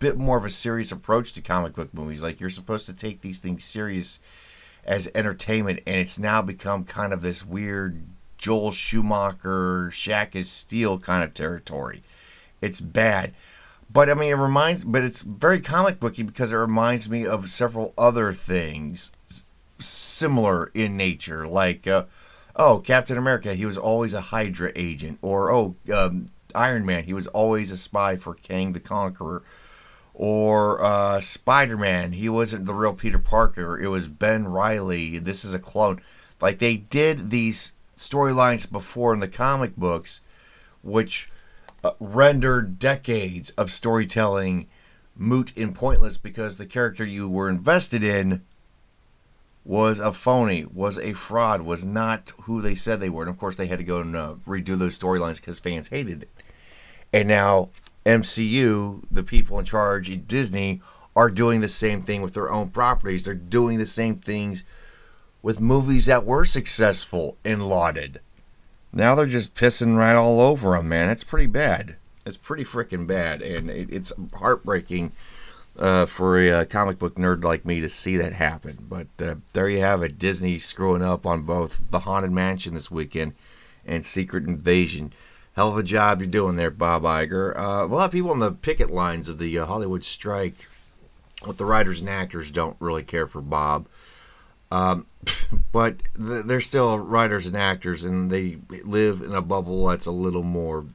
bit 0.01 0.19
more 0.19 0.37
of 0.37 0.45
a 0.45 0.51
serious 0.51 0.91
approach 0.91 1.33
to 1.35 1.43
comic 1.43 1.75
book 1.75 1.95
movies. 1.95 2.25
Like, 2.25 2.41
you're 2.41 2.51
supposed 2.51 2.87
to 2.87 2.93
take 2.93 3.21
these 3.21 3.39
things 3.39 3.63
serious 3.63 4.19
as 4.85 5.09
entertainment, 5.15 5.79
and 5.87 5.95
it's 5.95 6.19
now 6.19 6.43
become 6.43 6.83
kind 6.83 7.13
of 7.13 7.23
this 7.23 7.47
weird 7.47 8.03
Joel 8.37 8.73
Schumacher, 8.73 9.91
Shaq 9.93 10.35
is 10.35 10.51
Steel 10.51 10.99
kind 10.99 11.23
of 11.23 11.35
territory. 11.35 12.03
It's 12.61 12.81
bad. 12.81 13.33
But 13.93 14.11
I 14.11 14.15
mean, 14.15 14.33
it 14.33 14.37
reminds, 14.37 14.83
but 14.83 15.05
it's 15.05 15.21
very 15.21 15.61
comic 15.61 16.01
booky 16.01 16.25
because 16.25 16.53
it 16.53 16.57
reminds 16.57 17.09
me 17.09 17.27
of 17.27 17.49
several 17.49 17.95
other 17.97 18.33
things 18.33 19.13
similar 19.83 20.71
in 20.75 20.97
nature, 20.97 21.47
like 21.47 21.87
uh, 21.87 22.05
oh, 22.57 22.81
Captain 22.81 23.19
America, 23.19 23.55
he 23.55 23.67
was 23.67 23.79
always 23.79 24.15
a 24.15 24.21
Hydra 24.21 24.73
agent, 24.77 25.19
or 25.23 25.51
oh, 25.51 25.77
um, 25.93 26.27
Iron 26.55 26.85
Man, 26.85 27.05
he 27.05 27.15
was 27.15 27.27
always 27.29 27.71
a 27.71 27.77
spy 27.77 28.17
for 28.17 28.35
Kang 28.35 28.73
the 28.73 28.81
Conqueror, 28.81 29.43
or 30.15 30.83
uh, 30.85 31.21
Spider 31.21 31.77
Man, 31.77 32.13
he 32.13 32.29
wasn't 32.29 32.67
the 32.67 32.75
real 32.75 32.95
Peter 32.95 33.19
Parker, 33.19 33.79
it 33.79 33.89
was 33.89 34.09
Ben 34.09 34.47
Reilly. 34.49 35.19
This 35.19 35.45
is 35.45 35.55
a 35.55 35.59
clone. 35.59 36.01
Like 36.41 36.59
they 36.59 36.77
did 36.77 37.31
these 37.31 37.75
storylines 37.97 38.71
before 38.71 39.15
in 39.15 39.21
the 39.21 39.29
comic 39.29 39.77
books, 39.77 40.21
which 40.83 41.31
uh, 41.85 41.93
rendered 42.01 42.79
decades 42.79 43.51
of 43.51 43.71
storytelling 43.71 44.69
moot 45.17 45.57
and 45.57 45.75
pointless 45.75 46.17
because 46.17 46.57
the 46.57 46.67
character 46.67 47.05
you 47.05 47.29
were 47.29 47.49
invested 47.49 48.03
in 48.03 48.43
was 49.65 50.01
a 50.01 50.13
phony, 50.13 50.65
was 50.65 50.99
a 50.99 51.13
fraud, 51.13 51.63
was 51.63 51.87
not 51.87 52.33
who 52.43 52.61
they 52.61 52.75
said 52.75 53.01
they 53.01 53.09
were. 53.09 53.23
And 53.23 53.31
of 53.31 53.39
course, 53.39 53.57
they 53.57 53.69
had 53.69 53.79
to 53.79 53.85
go 53.85 54.01
and 54.01 54.17
uh, 54.17 54.35
redo 54.47 54.77
those 54.77 54.99
storylines 54.99 55.41
because 55.41 55.61
fans 55.61 55.89
hated 55.89 56.23
it. 56.23 56.31
And 57.13 57.29
now, 57.29 57.71
MCU, 58.05 59.05
the 59.11 59.23
people 59.23 59.59
in 59.59 59.65
charge 59.65 60.11
at 60.11 60.27
Disney, 60.27 60.81
are 61.15 61.31
doing 61.31 61.61
the 61.61 61.69
same 61.69 62.01
thing 62.01 62.23
with 62.23 62.35
their 62.35 62.51
own 62.51 62.71
properties. 62.71 63.25
They're 63.25 63.35
doing 63.35 63.79
the 63.79 63.87
same 63.87 64.17
things 64.17 64.65
with 65.43 65.61
movies 65.61 66.07
that 66.07 66.25
were 66.25 66.45
successful 66.45 67.37
and 67.45 67.69
lauded. 67.69 68.21
Now 68.93 69.15
they're 69.15 69.27
just 69.27 69.55
pissing 69.55 69.97
right 69.97 70.17
all 70.17 70.41
over 70.41 70.73
them, 70.73 70.89
man. 70.89 71.11
It's 71.11 71.25
pretty 71.25 71.47
bad. 71.47 71.97
It's 72.25 72.37
pretty 72.37 72.65
freaking 72.65 73.07
bad, 73.07 73.43
and 73.43 73.69
it, 73.69 73.93
it's 73.93 74.13
heartbreaking 74.35 75.13
uh, 75.79 76.07
for 76.07 76.39
a 76.39 76.51
uh, 76.51 76.65
comic 76.65 76.99
book 76.99 77.17
nerd 77.17 77.45
like 77.45 77.65
me 77.65 77.81
to 77.81 77.89
see 77.89 78.17
that 78.17 78.35
happen. 78.35 78.79
But 78.89 79.09
uh, 79.21 79.37
there 79.53 79.69
you 79.69 79.81
have 79.81 80.03
it. 80.03 80.19
Disney 80.19 80.59
screwing 80.59 81.03
up 81.03 81.27
on 81.27 81.43
both 81.43 81.91
The 81.91 82.01
Haunted 82.01 82.33
Mansion 82.33 82.75
this 82.75 82.91
weekend 82.91 83.35
and 83.87 84.05
Secret 84.05 84.45
Invasion. 84.45 85.13
Hell 85.55 85.71
of 85.71 85.79
a 85.79 85.83
job 85.83 86.21
you're 86.21 86.31
doing 86.31 86.57
there, 86.57 86.71
Bob 86.71 87.03
Iger. 87.03 87.57
Uh, 87.57 87.85
a 87.85 87.87
lot 87.87 88.07
of 88.07 88.13
people 88.13 88.31
on 88.31 88.39
the 88.39 88.53
picket 88.53 88.91
lines 88.91 89.29
of 89.29 89.39
the 89.39 89.59
uh, 89.59 89.67
Hollywood 89.67 90.05
strike, 90.05 90.69
with 91.47 91.59
the 91.59 91.65
writers 91.65 92.01
and 92.01 92.09
actors, 92.09 92.51
don't 92.51 92.77
really 92.79 93.03
care 93.03 93.27
for 93.27 93.43
Bob. 93.43 93.87
Um, 94.71 95.07
but 95.73 95.97
they're 96.15 96.61
still 96.61 96.99
writers 96.99 97.47
and 97.47 97.57
actors, 97.57 98.05
and 98.05 98.31
they 98.31 98.59
live 98.85 99.21
in 99.21 99.35
a 99.35 99.43
bubble 99.43 99.87
that's 99.87 100.07
a 100.07 100.13
little 100.13 100.43
more 100.43 100.87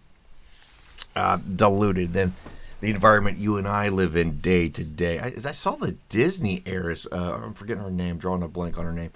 uh, 1.16 1.38
diluted 1.38 2.14
than 2.14 2.34
the 2.80 2.90
environment 2.90 3.38
you 3.38 3.58
and 3.58 3.68
I 3.68 3.90
live 3.90 4.16
in 4.16 4.40
day 4.40 4.70
to 4.70 4.84
day. 4.84 5.20
I, 5.20 5.28
I 5.28 5.52
saw 5.52 5.76
the 5.76 5.98
Disney 6.10 6.64
heiress, 6.66 7.08
uh, 7.12 7.42
I'm 7.44 7.54
forgetting 7.54 7.84
her 7.84 7.92
name, 7.92 8.18
drawing 8.18 8.44
a 8.44 8.48
blank 8.48 8.78
on 8.78 8.86
her 8.86 8.94
name. 8.94 9.12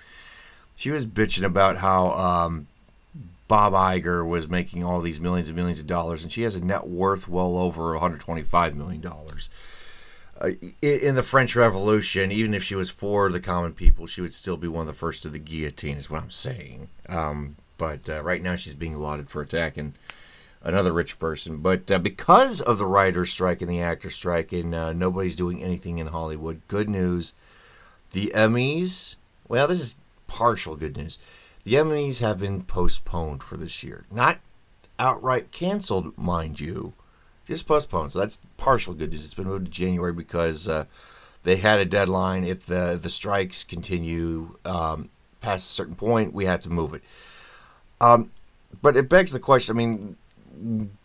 She 0.76 0.90
was 0.90 1.06
bitching 1.06 1.44
about 1.44 1.78
how 1.78 2.10
um, 2.12 2.68
Bob 3.48 3.74
Iger 3.74 4.28
was 4.28 4.48
making 4.48 4.84
all 4.84 5.00
these 5.00 5.20
millions 5.20 5.48
and 5.48 5.56
millions 5.56 5.80
of 5.80 5.88
dollars, 5.88 6.24
and 6.24 6.32
she 6.32 6.42
has 6.42 6.56
a 6.56 6.66
net 6.66 6.88
worth 6.88 7.28
well 7.28 7.58
over 7.58 7.92
125 7.92 8.76
million 8.76 9.02
dollars 9.02 9.50
uh, 10.42 10.52
in 10.82 11.16
the 11.16 11.24
French 11.24 11.56
Revolution, 11.56 12.32
even 12.32 12.54
if 12.54 12.64
she 12.64 12.76
was 12.76 12.90
for 12.90 13.30
the 13.30 13.40
common 13.40 13.74
people, 13.74 14.08
she 14.08 14.22
would 14.22 14.34
still 14.34 14.58
be 14.58 14.68
one 14.68 14.82
of 14.82 14.88
the 14.88 14.94
first 14.94 15.22
to 15.24 15.30
the 15.30 15.40
guillotine, 15.40 15.98
is 15.98 16.10
what 16.10 16.24
I'm 16.24 16.32
saying. 16.32 16.90
Um, 17.08 17.58
but 17.78 18.10
uh, 18.10 18.22
right 18.24 18.42
now, 18.42 18.56
she's 18.56 18.74
being 18.74 18.98
lauded 18.98 19.30
for 19.30 19.42
attacking 19.42 19.94
another 20.64 20.92
rich 20.92 21.20
person. 21.20 21.58
But 21.58 21.92
uh, 21.92 22.00
because 22.00 22.62
of 22.62 22.78
the 22.78 22.86
writer's 22.86 23.32
strike 23.32 23.62
and 23.62 23.70
the 23.70 23.82
actor's 23.82 24.16
strike, 24.16 24.52
and 24.54 24.74
uh, 24.74 24.94
nobody's 24.94 25.36
doing 25.36 25.64
anything 25.64 25.98
in 25.98 26.08
Hollywood, 26.08 26.62
good 26.68 26.90
news. 26.90 27.34
The 28.12 28.32
Emmys, 28.36 29.16
well, 29.48 29.68
this 29.68 29.80
is 29.80 29.96
partial 30.28 30.76
good 30.76 30.98
news. 30.98 31.18
The 31.64 31.76
Emmys 31.76 32.20
have 32.20 32.40
been 32.40 32.64
postponed 32.64 33.44
for 33.44 33.58
this 33.58 33.84
year. 33.84 34.06
Not 34.12 34.40
outright 35.00 35.52
canceled, 35.52 36.18
mind 36.18 36.60
you 36.60 36.94
just 37.52 37.68
postponed. 37.68 38.14
So 38.14 38.20
that's 38.20 38.42
partial 38.58 38.94
good 38.94 39.12
news. 39.12 39.26
It's 39.26 39.34
been 39.34 39.48
moved 39.48 39.66
to 39.66 39.72
January 39.72 40.14
because 40.14 40.68
uh, 40.68 40.86
they 41.44 41.58
had 41.58 41.80
a 41.80 41.86
deadline. 41.86 42.44
If 42.44 42.66
the 42.66 42.98
the 43.02 43.10
strikes 43.10 43.64
continue 43.64 44.58
um, 44.66 45.10
past 45.42 45.72
a 45.72 45.74
certain 45.74 45.96
point, 45.96 46.34
we 46.34 46.46
had 46.46 46.62
to 46.64 46.70
move 46.70 46.94
it. 46.94 47.04
Um, 48.00 48.32
but 48.82 48.96
it 48.96 49.10
begs 49.10 49.32
the 49.32 49.40
question. 49.40 49.76
I 49.76 49.78
mean, 49.78 50.18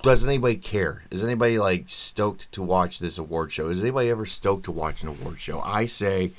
does 0.02 0.24
anybody 0.24 0.56
care? 0.56 1.04
Is 1.10 1.24
anybody 1.24 1.58
like 1.58 1.84
stoked 1.86 2.50
to 2.52 2.62
watch 2.62 2.98
this 2.98 3.18
award 3.18 3.52
show? 3.52 3.68
Is 3.68 3.80
anybody 3.80 4.10
ever 4.10 4.26
stoked 4.26 4.64
to 4.64 4.72
watch 4.72 5.02
an 5.02 5.08
award 5.08 5.40
show? 5.40 5.60
I 5.60 5.86
say, 5.86 6.32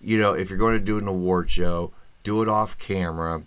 you 0.00 0.18
know, 0.18 0.32
if 0.32 0.50
you're 0.50 0.58
going 0.58 0.78
to 0.78 0.84
do 0.84 0.98
an 0.98 1.08
award 1.08 1.50
show, 1.50 1.92
do 2.22 2.42
it 2.42 2.48
off 2.48 2.78
camera. 2.78 3.42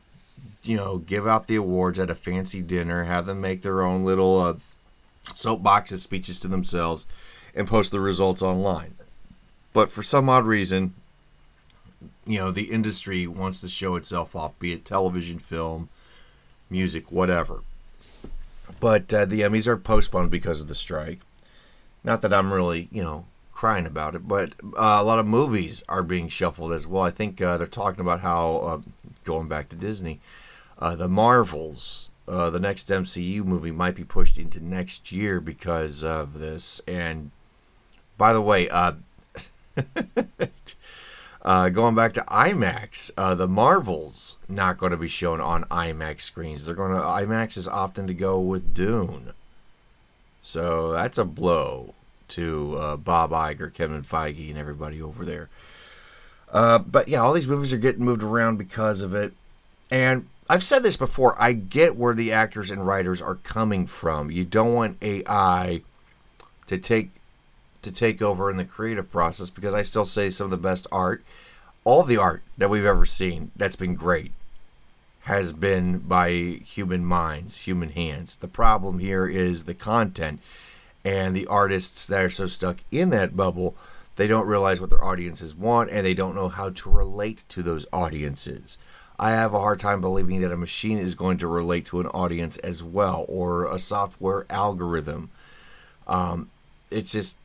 You 0.64 0.78
know, 0.78 0.98
give 1.00 1.28
out 1.28 1.48
the 1.48 1.56
awards 1.56 2.00
at 2.00 2.10
a 2.10 2.16
fancy 2.16 2.62
dinner. 2.62 3.04
Have 3.04 3.26
them 3.26 3.42
make 3.42 3.62
their 3.62 3.82
own 3.82 4.04
little 4.04 4.40
uh, 4.40 4.54
soapboxes 5.24 6.00
speeches 6.00 6.40
to 6.40 6.48
themselves 6.48 7.06
and 7.56 7.68
post 7.68 7.92
the 7.92 8.00
results 8.00 8.42
online. 8.42 8.96
But 9.74 9.92
for 9.92 10.04
some 10.04 10.30
odd 10.30 10.46
reason, 10.46 10.94
you 12.26 12.38
know, 12.38 12.52
the 12.52 12.72
industry 12.72 13.28
wants 13.28 13.62
to 13.62 13.68
show 13.68 13.96
itself 13.96 14.36
off, 14.36 14.58
be 14.60 14.74
it 14.74 14.86
television, 14.86 15.40
film, 15.40 15.90
music, 16.70 17.12
whatever. 17.12 17.62
But 18.80 19.14
uh, 19.14 19.26
the 19.26 19.42
Emmys 19.42 19.68
are 19.68 19.78
postponed 19.78 20.32
because 20.32 20.60
of 20.60 20.68
the 20.68 20.76
strike. 20.76 21.20
Not 22.04 22.22
that 22.22 22.34
I'm 22.34 22.52
really, 22.52 22.90
you 22.92 23.04
know, 23.04 23.26
crying 23.52 23.86
about 23.86 24.16
it, 24.16 24.28
but 24.28 24.54
uh, 24.64 24.98
a 25.00 25.04
lot 25.04 25.20
of 25.20 25.28
movies 25.28 25.84
are 25.88 26.02
being 26.02 26.30
shuffled 26.30 26.72
as 26.72 26.88
well. 26.88 27.04
I 27.04 27.12
think 27.12 27.42
uh, 27.42 27.58
they're 27.58 27.68
talking 27.68 28.02
about 28.02 28.22
how, 28.22 28.56
uh, 28.58 28.82
going 29.24 29.48
back 29.48 29.70
to 29.70 29.76
Disney, 29.76 30.20
uh, 30.80 30.96
the 30.96 31.08
Marvels 31.08 32.10
uh, 32.28 32.50
the 32.50 32.60
next 32.60 32.88
MCU 32.88 33.44
movie 33.44 33.72
might 33.72 33.96
be 33.96 34.04
pushed 34.04 34.38
into 34.38 34.64
next 34.64 35.12
year 35.12 35.42
because 35.42 36.04
of 36.04 36.40
this. 36.40 36.80
And 36.88 37.32
by 38.18 38.32
the 38.32 38.42
way, 38.42 38.70
uh, 41.44 41.70
going 41.70 41.96
back 41.96 42.14
to 42.14 42.22
IMAX, 42.22 43.12
uh, 43.18 43.34
the 43.34 43.48
Marvels 43.48 44.38
not 44.48 44.78
going 44.78 44.92
to 44.92 44.98
be 44.98 45.08
shown 45.08 45.42
on 45.42 45.64
IMAX 45.66 46.22
screens. 46.22 46.66
They're 46.66 46.76
going 46.76 46.92
to 46.92 47.00
IMAX 47.00 47.58
is 47.58 47.68
opting 47.68 48.08
to 48.08 48.14
go 48.14 48.40
with 48.40 48.74
Dune. 48.74 49.34
So 50.42 50.92
that's 50.92 51.18
a 51.18 51.26
blow 51.26 51.96
to 52.30 52.78
uh, 52.78 52.98
Bob 52.98 53.32
Iger, 53.32 53.74
Kevin 53.74 54.04
Feige, 54.04 54.50
and 54.50 54.58
everybody 54.58 55.02
over 55.02 55.26
there. 55.26 55.50
Uh, 56.52 56.80
but 56.80 57.08
yeah, 57.08 57.20
all 57.20 57.34
these 57.34 57.48
movies 57.48 57.74
are 57.74 57.78
getting 57.78 58.06
moved 58.06 58.24
around 58.24 58.58
because 58.58 59.02
of 59.02 59.16
it. 59.16 59.34
And 59.90 60.28
I've 60.50 60.64
said 60.64 60.84
this 60.84 60.98
before. 60.98 61.42
I 61.42 61.54
get 61.54 61.96
where 61.96 62.14
the 62.14 62.32
actors 62.32 62.72
and 62.72 62.86
writers 62.86 63.22
are 63.22 63.36
coming 63.36 63.88
from. 63.88 64.30
You 64.30 64.46
don't 64.46 64.74
want 64.74 65.02
AI 65.02 65.82
to 66.68 66.78
take 66.78 67.12
to 67.82 67.92
take 67.92 68.22
over 68.22 68.50
in 68.50 68.58
the 68.58 68.66
creative 68.66 69.12
process 69.12 69.50
because 69.50 69.74
I 69.74 69.82
still 69.82 70.06
say 70.06 70.30
some 70.30 70.46
of 70.46 70.52
the 70.52 70.58
best 70.58 70.88
art, 70.92 71.24
all 71.84 72.04
the 72.04 72.18
art 72.18 72.44
that 72.58 72.70
we've 72.70 72.86
ever 72.86 73.06
seen 73.06 73.52
that's 73.56 73.76
been 73.76 73.96
great, 73.96 74.32
has 75.22 75.54
been 75.54 76.00
by 76.00 76.32
human 76.32 77.06
minds, 77.06 77.62
human 77.62 77.90
hands. 77.90 78.36
The 78.36 78.48
problem 78.48 79.00
here 79.00 79.28
is 79.28 79.66
the 79.66 79.74
content 79.74 80.40
and 81.04 81.36
the 81.36 81.48
artists 81.48 82.06
that 82.06 82.24
are 82.24 82.30
so 82.30 82.48
stuck 82.48 82.78
in 82.92 83.10
that 83.10 83.36
bubble, 83.36 83.76
they 84.16 84.28
don't 84.28 84.48
realize 84.48 84.80
what 84.80 84.90
their 84.90 85.04
audiences 85.04 85.56
want 85.56 85.90
and 85.90 86.06
they 86.06 86.14
don't 86.14 86.36
know 86.36 86.50
how 86.50 86.70
to 86.70 86.90
relate 86.90 87.44
to 87.50 87.64
those 87.64 87.86
audiences. 87.92 88.78
I 89.20 89.32
have 89.32 89.54
a 89.54 89.60
hard 89.60 89.80
time 89.80 90.02
believing 90.02 90.42
that 90.42 90.52
a 90.52 90.58
machine 90.58 90.98
is 90.98 91.14
going 91.14 91.38
to 91.38 91.48
relate 91.48 91.86
to 91.86 92.00
an 92.00 92.08
audience 92.08 92.58
as 92.58 92.84
well 92.84 93.26
or 93.28 93.72
a 93.72 93.78
software 93.78 94.46
algorithm. 94.50 95.30
Um, 96.08 96.50
it's 96.90 97.12
just 97.12 97.38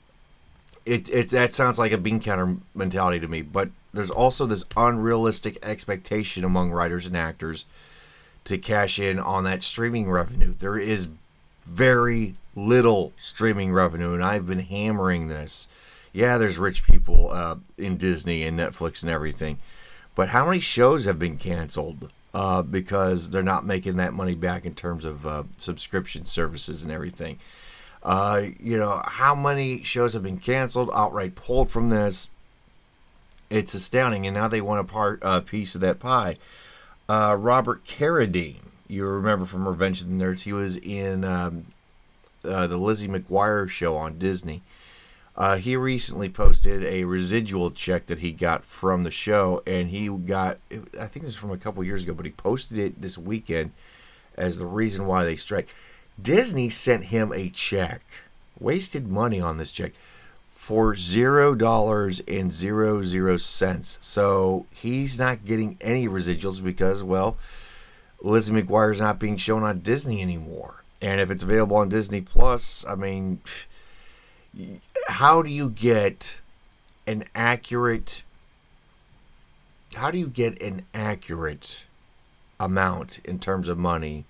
it, 0.86 1.10
it 1.10 1.30
that 1.30 1.52
sounds 1.52 1.78
like 1.78 1.92
a 1.92 1.98
bean 1.98 2.20
counter 2.20 2.56
mentality 2.74 3.20
to 3.20 3.28
me, 3.28 3.42
but 3.42 3.68
there's 3.92 4.10
also 4.10 4.46
this 4.46 4.64
unrealistic 4.76 5.58
expectation 5.62 6.44
among 6.44 6.70
writers 6.70 7.06
and 7.06 7.16
actors 7.16 7.66
to 8.44 8.56
cash 8.56 8.98
in 8.98 9.18
on 9.18 9.44
that 9.44 9.62
streaming 9.62 10.08
revenue. 10.08 10.52
There 10.52 10.78
is 10.78 11.08
very 11.66 12.34
little 12.54 13.12
streaming 13.16 13.72
revenue, 13.72 14.14
and 14.14 14.22
I've 14.22 14.46
been 14.46 14.60
hammering 14.60 15.26
this. 15.26 15.66
Yeah, 16.12 16.38
there's 16.38 16.56
rich 16.56 16.84
people 16.84 17.30
uh, 17.32 17.56
in 17.76 17.96
Disney 17.96 18.44
and 18.44 18.58
Netflix 18.58 19.02
and 19.02 19.10
everything, 19.10 19.58
but 20.14 20.28
how 20.28 20.46
many 20.46 20.60
shows 20.60 21.04
have 21.04 21.18
been 21.18 21.36
canceled 21.36 22.12
uh, 22.32 22.62
because 22.62 23.30
they're 23.30 23.42
not 23.42 23.66
making 23.66 23.96
that 23.96 24.14
money 24.14 24.34
back 24.34 24.64
in 24.64 24.74
terms 24.74 25.04
of 25.04 25.26
uh, 25.26 25.42
subscription 25.56 26.24
services 26.24 26.84
and 26.84 26.92
everything? 26.92 27.38
Uh, 28.06 28.42
you 28.60 28.78
know, 28.78 29.02
how 29.04 29.34
many 29.34 29.82
shows 29.82 30.14
have 30.14 30.22
been 30.22 30.38
canceled, 30.38 30.88
outright 30.94 31.34
pulled 31.34 31.68
from 31.68 31.90
this? 31.90 32.30
It's 33.50 33.74
astounding, 33.74 34.28
and 34.28 34.34
now 34.34 34.46
they 34.46 34.60
want 34.60 34.80
a 34.80 34.84
part 34.84 35.18
a 35.22 35.40
piece 35.40 35.74
of 35.74 35.80
that 35.80 35.98
pie. 35.98 36.36
Uh, 37.08 37.36
Robert 37.36 37.84
Carradine, 37.84 38.60
you 38.86 39.04
remember 39.06 39.44
from 39.44 39.66
Revenge 39.66 40.02
of 40.02 40.08
the 40.08 40.14
Nerds, 40.14 40.44
he 40.44 40.52
was 40.52 40.76
in 40.76 41.24
um, 41.24 41.66
uh, 42.44 42.68
the 42.68 42.76
Lizzie 42.76 43.08
McGuire 43.08 43.68
show 43.68 43.96
on 43.96 44.18
Disney. 44.18 44.62
Uh, 45.34 45.56
he 45.56 45.76
recently 45.76 46.28
posted 46.28 46.84
a 46.84 47.04
residual 47.04 47.72
check 47.72 48.06
that 48.06 48.20
he 48.20 48.30
got 48.30 48.64
from 48.64 49.02
the 49.02 49.10
show, 49.10 49.62
and 49.66 49.90
he 49.90 50.08
got, 50.08 50.58
I 50.70 51.06
think 51.06 51.24
this 51.24 51.30
is 51.30 51.36
from 51.36 51.50
a 51.50 51.58
couple 51.58 51.82
years 51.82 52.04
ago, 52.04 52.14
but 52.14 52.24
he 52.24 52.30
posted 52.30 52.78
it 52.78 53.02
this 53.02 53.18
weekend 53.18 53.72
as 54.36 54.60
the 54.60 54.66
reason 54.66 55.06
why 55.06 55.24
they 55.24 55.34
strike. 55.34 55.74
Disney 56.20 56.68
sent 56.68 57.04
him 57.04 57.32
a 57.32 57.48
check, 57.50 58.02
wasted 58.58 59.08
money 59.08 59.40
on 59.40 59.58
this 59.58 59.72
check 59.72 59.92
for 60.48 60.96
zero 60.96 61.54
dollars 61.54 62.20
and 62.26 62.52
zero 62.52 63.02
zero 63.02 63.36
cents. 63.36 63.98
So 64.00 64.66
he's 64.74 65.18
not 65.18 65.44
getting 65.44 65.76
any 65.80 66.08
residuals 66.08 66.62
because, 66.62 67.02
well, 67.02 67.36
Lizzie 68.20 68.52
McGuire's 68.52 69.00
not 69.00 69.18
being 69.18 69.36
shown 69.36 69.62
on 69.62 69.80
Disney 69.80 70.20
anymore. 70.22 70.82
And 71.02 71.20
if 71.20 71.30
it's 71.30 71.42
available 71.42 71.76
on 71.76 71.88
Disney 71.88 72.20
Plus, 72.20 72.84
I 72.88 72.94
mean, 72.94 73.40
how 75.08 75.42
do 75.42 75.50
you 75.50 75.68
get 75.70 76.40
an 77.06 77.24
accurate 77.34 78.24
how 79.94 80.10
do 80.10 80.18
you 80.18 80.26
get 80.26 80.60
an 80.60 80.82
accurate 80.92 81.86
amount 82.60 83.20
in 83.24 83.38
terms 83.38 83.68
of 83.68 83.78
money 83.78 84.24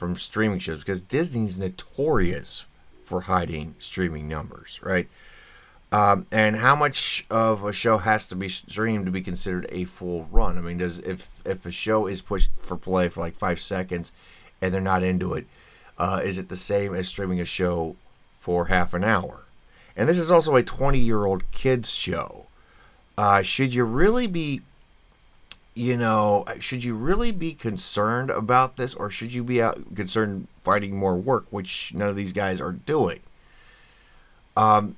from 0.00 0.16
streaming 0.16 0.58
shows 0.58 0.78
because 0.78 1.02
Disney's 1.02 1.58
notorious 1.58 2.64
for 3.04 3.20
hiding 3.20 3.74
streaming 3.78 4.26
numbers, 4.26 4.80
right? 4.82 5.10
Um, 5.92 6.24
and 6.32 6.56
how 6.56 6.74
much 6.74 7.26
of 7.30 7.64
a 7.64 7.72
show 7.72 7.98
has 7.98 8.26
to 8.28 8.36
be 8.36 8.48
streamed 8.48 9.04
to 9.04 9.12
be 9.12 9.20
considered 9.20 9.66
a 9.68 9.84
full 9.84 10.26
run? 10.32 10.56
I 10.56 10.62
mean, 10.62 10.78
does 10.78 11.00
if 11.00 11.42
if 11.44 11.66
a 11.66 11.70
show 11.70 12.06
is 12.06 12.22
pushed 12.22 12.56
for 12.56 12.78
play 12.78 13.10
for 13.10 13.20
like 13.20 13.36
five 13.36 13.60
seconds 13.60 14.12
and 14.62 14.72
they're 14.72 14.80
not 14.80 15.02
into 15.02 15.34
it, 15.34 15.46
uh, 15.98 16.22
is 16.24 16.38
it 16.38 16.48
the 16.48 16.56
same 16.56 16.94
as 16.94 17.08
streaming 17.08 17.38
a 17.38 17.44
show 17.44 17.96
for 18.38 18.66
half 18.66 18.94
an 18.94 19.04
hour? 19.04 19.44
And 19.94 20.08
this 20.08 20.18
is 20.18 20.30
also 20.30 20.56
a 20.56 20.62
20 20.62 20.98
year 20.98 21.26
old 21.26 21.52
kids 21.52 21.92
show. 21.92 22.46
Uh, 23.18 23.42
should 23.42 23.74
you 23.74 23.84
really 23.84 24.26
be, 24.26 24.62
you 25.74 25.96
know, 25.96 26.44
should 26.58 26.82
you 26.82 26.96
really 26.96 27.30
be 27.30 27.52
concerned 27.52 28.30
about 28.30 28.76
this, 28.76 28.94
or 28.94 29.08
should 29.08 29.32
you 29.32 29.44
be 29.44 29.62
out 29.62 29.94
concerned 29.94 30.48
finding 30.62 30.96
more 30.96 31.16
work, 31.16 31.46
which 31.50 31.94
none 31.94 32.08
of 32.08 32.16
these 32.16 32.32
guys 32.32 32.60
are 32.60 32.72
doing? 32.72 33.20
Um, 34.56 34.96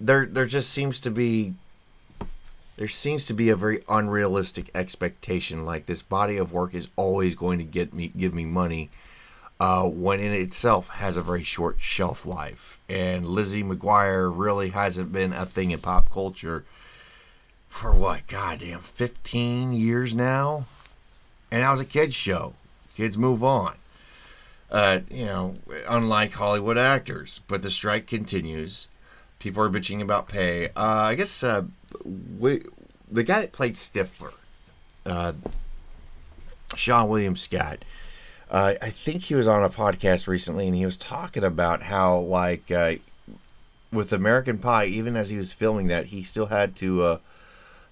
there, 0.00 0.26
there 0.26 0.46
just 0.46 0.70
seems 0.70 1.00
to 1.00 1.10
be, 1.10 1.54
there 2.76 2.88
seems 2.88 3.26
to 3.26 3.34
be 3.34 3.48
a 3.48 3.56
very 3.56 3.82
unrealistic 3.88 4.70
expectation. 4.74 5.64
Like 5.64 5.86
this 5.86 6.02
body 6.02 6.36
of 6.36 6.52
work 6.52 6.74
is 6.74 6.88
always 6.96 7.34
going 7.34 7.58
to 7.58 7.64
get 7.64 7.92
me, 7.92 8.12
give 8.16 8.34
me 8.34 8.44
money, 8.44 8.90
uh, 9.58 9.88
when 9.88 10.20
in 10.20 10.32
itself 10.32 10.88
has 10.88 11.16
a 11.16 11.22
very 11.22 11.42
short 11.42 11.80
shelf 11.80 12.26
life. 12.26 12.78
And 12.88 13.26
Lizzie 13.26 13.62
McGuire 13.62 14.32
really 14.34 14.70
hasn't 14.70 15.12
been 15.12 15.32
a 15.32 15.46
thing 15.46 15.70
in 15.70 15.80
pop 15.80 16.10
culture 16.10 16.64
for 17.70 17.94
what, 17.94 18.26
goddamn, 18.26 18.80
15 18.80 19.72
years 19.72 20.12
now? 20.12 20.66
And 21.50 21.62
that 21.62 21.70
was 21.70 21.80
a 21.80 21.86
kid's 21.86 22.14
show. 22.14 22.52
Kids 22.94 23.16
move 23.16 23.42
on. 23.42 23.74
Uh, 24.70 25.00
you 25.10 25.24
know, 25.24 25.56
unlike 25.88 26.32
Hollywood 26.32 26.76
actors. 26.76 27.40
But 27.48 27.62
the 27.62 27.70
strike 27.70 28.06
continues. 28.06 28.88
People 29.38 29.62
are 29.62 29.70
bitching 29.70 30.02
about 30.02 30.28
pay. 30.28 30.66
Uh, 30.66 30.70
I 30.76 31.14
guess 31.14 31.42
uh, 31.42 31.62
we, 32.38 32.62
the 33.10 33.24
guy 33.24 33.40
that 33.40 33.52
played 33.52 33.74
Stifler, 33.74 34.34
uh, 35.06 35.32
Seann 36.74 37.08
William 37.08 37.36
Scott, 37.36 37.78
uh, 38.50 38.74
I 38.82 38.90
think 38.90 39.22
he 39.22 39.34
was 39.36 39.48
on 39.48 39.64
a 39.64 39.70
podcast 39.70 40.26
recently, 40.26 40.66
and 40.66 40.76
he 40.76 40.84
was 40.84 40.96
talking 40.96 41.44
about 41.44 41.82
how, 41.82 42.18
like, 42.18 42.70
uh, 42.70 42.94
with 43.92 44.12
American 44.12 44.58
Pie, 44.58 44.86
even 44.86 45.16
as 45.16 45.30
he 45.30 45.36
was 45.36 45.52
filming 45.52 45.86
that, 45.86 46.06
he 46.06 46.22
still 46.24 46.46
had 46.46 46.76
to 46.76 47.20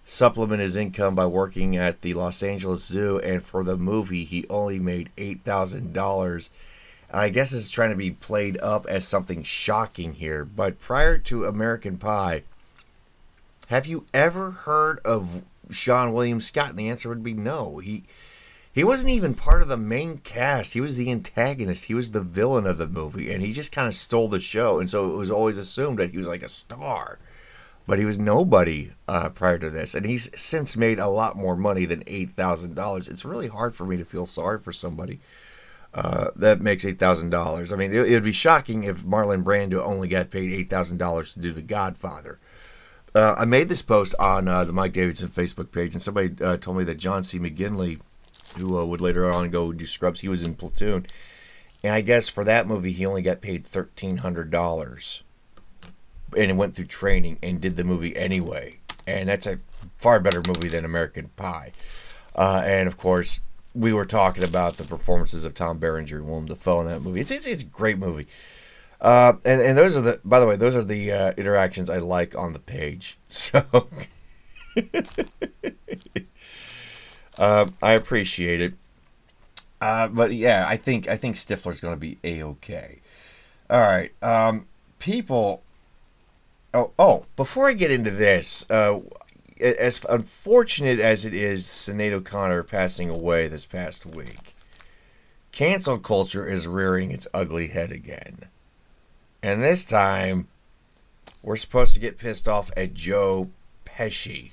supplement 0.08 0.62
his 0.62 0.74
income 0.74 1.14
by 1.14 1.26
working 1.26 1.76
at 1.76 2.00
the 2.00 2.14
Los 2.14 2.42
Angeles 2.42 2.82
Zoo. 2.84 3.18
And 3.18 3.42
for 3.42 3.62
the 3.62 3.76
movie, 3.76 4.24
he 4.24 4.46
only 4.48 4.80
made 4.80 5.10
eight 5.18 5.42
thousand 5.44 5.92
dollars. 5.92 6.50
I 7.12 7.28
guess 7.28 7.52
it's 7.52 7.68
trying 7.68 7.90
to 7.90 7.96
be 7.96 8.10
played 8.10 8.60
up 8.60 8.86
as 8.86 9.06
something 9.06 9.42
shocking 9.42 10.14
here. 10.14 10.44
But 10.44 10.78
prior 10.78 11.18
to 11.18 11.44
American 11.44 11.98
Pie, 11.98 12.42
have 13.68 13.86
you 13.86 14.06
ever 14.14 14.50
heard 14.50 14.98
of 15.04 15.42
Seann 15.70 16.12
William 16.12 16.40
Scott? 16.40 16.70
And 16.70 16.78
the 16.78 16.88
answer 16.88 17.08
would 17.10 17.22
be 17.22 17.34
no. 17.34 17.78
He 17.78 18.04
he 18.72 18.84
wasn't 18.84 19.12
even 19.12 19.34
part 19.34 19.60
of 19.60 19.68
the 19.68 19.76
main 19.76 20.18
cast. 20.18 20.72
He 20.72 20.80
was 20.80 20.96
the 20.96 21.10
antagonist. 21.10 21.86
He 21.86 21.94
was 21.94 22.12
the 22.12 22.22
villain 22.22 22.66
of 22.66 22.78
the 22.78 22.86
movie, 22.86 23.32
and 23.32 23.42
he 23.42 23.52
just 23.52 23.72
kind 23.72 23.88
of 23.88 23.94
stole 23.94 24.28
the 24.28 24.40
show. 24.40 24.78
And 24.78 24.88
so 24.88 25.10
it 25.10 25.16
was 25.16 25.30
always 25.30 25.58
assumed 25.58 25.98
that 25.98 26.12
he 26.12 26.18
was 26.18 26.28
like 26.28 26.42
a 26.42 26.48
star, 26.48 27.18
but 27.88 27.98
he 27.98 28.04
was 28.04 28.18
nobody 28.18 28.90
uh, 29.08 29.30
prior 29.30 29.58
to 29.58 29.70
this. 29.70 29.94
And 29.94 30.04
he's 30.04 30.30
since 30.38 30.76
made 30.76 30.98
a 30.98 31.08
lot 31.08 31.38
more 31.38 31.56
money 31.56 31.86
than 31.86 32.04
eight 32.06 32.36
thousand 32.36 32.74
dollars. 32.74 33.08
It's 33.08 33.24
really 33.24 33.48
hard 33.48 33.74
for 33.74 33.86
me 33.86 33.96
to 33.96 34.04
feel 34.04 34.26
sorry 34.26 34.60
for 34.60 34.72
somebody 34.72 35.20
uh, 35.94 36.28
that 36.36 36.60
makes 36.60 36.84
eight 36.84 36.98
thousand 36.98 37.30
dollars. 37.30 37.72
I 37.72 37.76
mean, 37.76 37.92
it 37.92 38.10
would 38.10 38.22
be 38.22 38.32
shocking 38.32 38.84
if 38.84 39.04
Marlon 39.04 39.42
Brando 39.42 39.82
only 39.82 40.06
got 40.06 40.30
paid 40.30 40.52
eight 40.52 40.68
thousand 40.68 40.98
dollars 40.98 41.32
to 41.32 41.40
do 41.40 41.50
The 41.50 41.62
Godfather. 41.62 42.38
Uh, 43.14 43.34
I 43.38 43.46
made 43.46 43.70
this 43.70 43.80
post 43.80 44.14
on 44.20 44.46
uh, 44.48 44.64
the 44.64 44.74
Mike 44.74 44.92
Davidson 44.92 45.30
Facebook 45.30 45.72
page, 45.72 45.94
and 45.94 46.02
somebody 46.02 46.36
uh, 46.44 46.58
told 46.58 46.76
me 46.76 46.84
that 46.84 46.98
John 46.98 47.22
C. 47.22 47.38
McGinley 47.38 48.00
who 48.58 48.78
uh, 48.78 48.84
would 48.84 49.00
later 49.00 49.30
on 49.30 49.48
go 49.50 49.72
do 49.72 49.86
Scrubs. 49.86 50.20
He 50.20 50.28
was 50.28 50.46
in 50.46 50.54
Platoon, 50.54 51.06
and 51.82 51.94
I 51.94 52.02
guess 52.02 52.28
for 52.28 52.44
that 52.44 52.66
movie 52.66 52.92
he 52.92 53.06
only 53.06 53.22
got 53.22 53.40
paid 53.40 53.66
thirteen 53.66 54.18
hundred 54.18 54.50
dollars, 54.50 55.22
and 56.36 56.50
it 56.50 56.54
went 56.54 56.74
through 56.74 56.86
training 56.86 57.38
and 57.42 57.60
did 57.60 57.76
the 57.76 57.84
movie 57.84 58.16
anyway. 58.16 58.78
And 59.06 59.28
that's 59.28 59.46
a 59.46 59.58
far 59.98 60.20
better 60.20 60.42
movie 60.46 60.68
than 60.68 60.84
American 60.84 61.30
Pie. 61.36 61.72
Uh, 62.34 62.62
and 62.64 62.86
of 62.86 62.96
course, 62.96 63.40
we 63.74 63.92
were 63.92 64.04
talking 64.04 64.44
about 64.44 64.76
the 64.76 64.84
performances 64.84 65.44
of 65.44 65.54
Tom 65.54 65.78
Berenger 65.78 66.18
and 66.18 66.26
Willem 66.26 66.46
Dafoe 66.46 66.80
in 66.80 66.86
that 66.88 67.00
movie. 67.02 67.20
It's, 67.20 67.30
it's, 67.30 67.46
it's 67.46 67.62
a 67.62 67.66
great 67.66 67.98
movie. 67.98 68.26
Uh, 69.00 69.34
and, 69.44 69.60
and 69.60 69.78
those 69.78 69.96
are 69.96 70.00
the, 70.00 70.20
by 70.24 70.40
the 70.40 70.46
way, 70.46 70.56
those 70.56 70.74
are 70.74 70.82
the 70.82 71.12
uh, 71.12 71.32
interactions 71.36 71.88
I 71.88 71.98
like 71.98 72.36
on 72.36 72.52
the 72.52 72.58
page. 72.58 73.18
So. 73.28 73.62
Uh, 77.38 77.68
I 77.80 77.92
appreciate 77.92 78.60
it. 78.60 78.74
Uh, 79.80 80.08
but 80.08 80.32
yeah, 80.32 80.66
I 80.68 80.76
think 80.76 81.08
I 81.08 81.16
think 81.16 81.36
Stifler's 81.36 81.80
going 81.80 81.94
to 81.94 82.00
be 82.00 82.18
a 82.24 82.42
okay. 82.42 82.98
All 83.70 83.80
right, 83.80 84.10
um, 84.22 84.66
people. 84.98 85.62
Oh, 86.78 86.92
oh! 86.96 87.24
Before 87.34 87.68
I 87.68 87.72
get 87.72 87.90
into 87.90 88.12
this, 88.12 88.64
uh, 88.70 89.00
as 89.60 90.04
unfortunate 90.08 91.00
as 91.00 91.24
it 91.24 91.34
is, 91.34 91.64
Sinead 91.64 92.12
O'Connor 92.12 92.62
passing 92.62 93.10
away 93.10 93.48
this 93.48 93.66
past 93.66 94.06
week, 94.06 94.54
cancel 95.50 95.98
culture 95.98 96.46
is 96.46 96.68
rearing 96.68 97.10
its 97.10 97.26
ugly 97.34 97.66
head 97.66 97.90
again, 97.90 98.44
and 99.42 99.60
this 99.60 99.84
time, 99.84 100.46
we're 101.42 101.56
supposed 101.56 101.94
to 101.94 102.00
get 102.00 102.16
pissed 102.16 102.46
off 102.46 102.70
at 102.76 102.94
Joe 102.94 103.50
Pesci. 103.84 104.52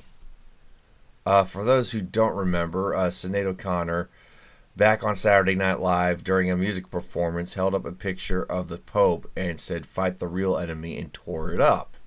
Uh, 1.28 1.44
for 1.44 1.64
those 1.64 1.92
who 1.92 2.02
don't 2.02 2.36
remember, 2.36 2.96
uh, 2.96 3.10
Sinead 3.10 3.46
O'Connor, 3.46 4.10
back 4.76 5.04
on 5.04 5.16
Saturday 5.16 5.54
Night 5.54 5.80
Live 5.80 6.24
during 6.24 6.50
a 6.50 6.58
music 6.58 6.90
performance, 6.90 7.54
held 7.54 7.76
up 7.76 7.86
a 7.86 7.92
picture 7.92 8.42
of 8.42 8.68
the 8.68 8.80
Pope 8.80 9.30
and 9.38 9.60
said, 9.60 9.86
Fight 9.86 10.18
the 10.18 10.28
real 10.28 10.58
enemy, 10.58 10.98
and 10.98 11.14
tore 11.14 11.54
it 11.54 11.62
up. 11.62 11.98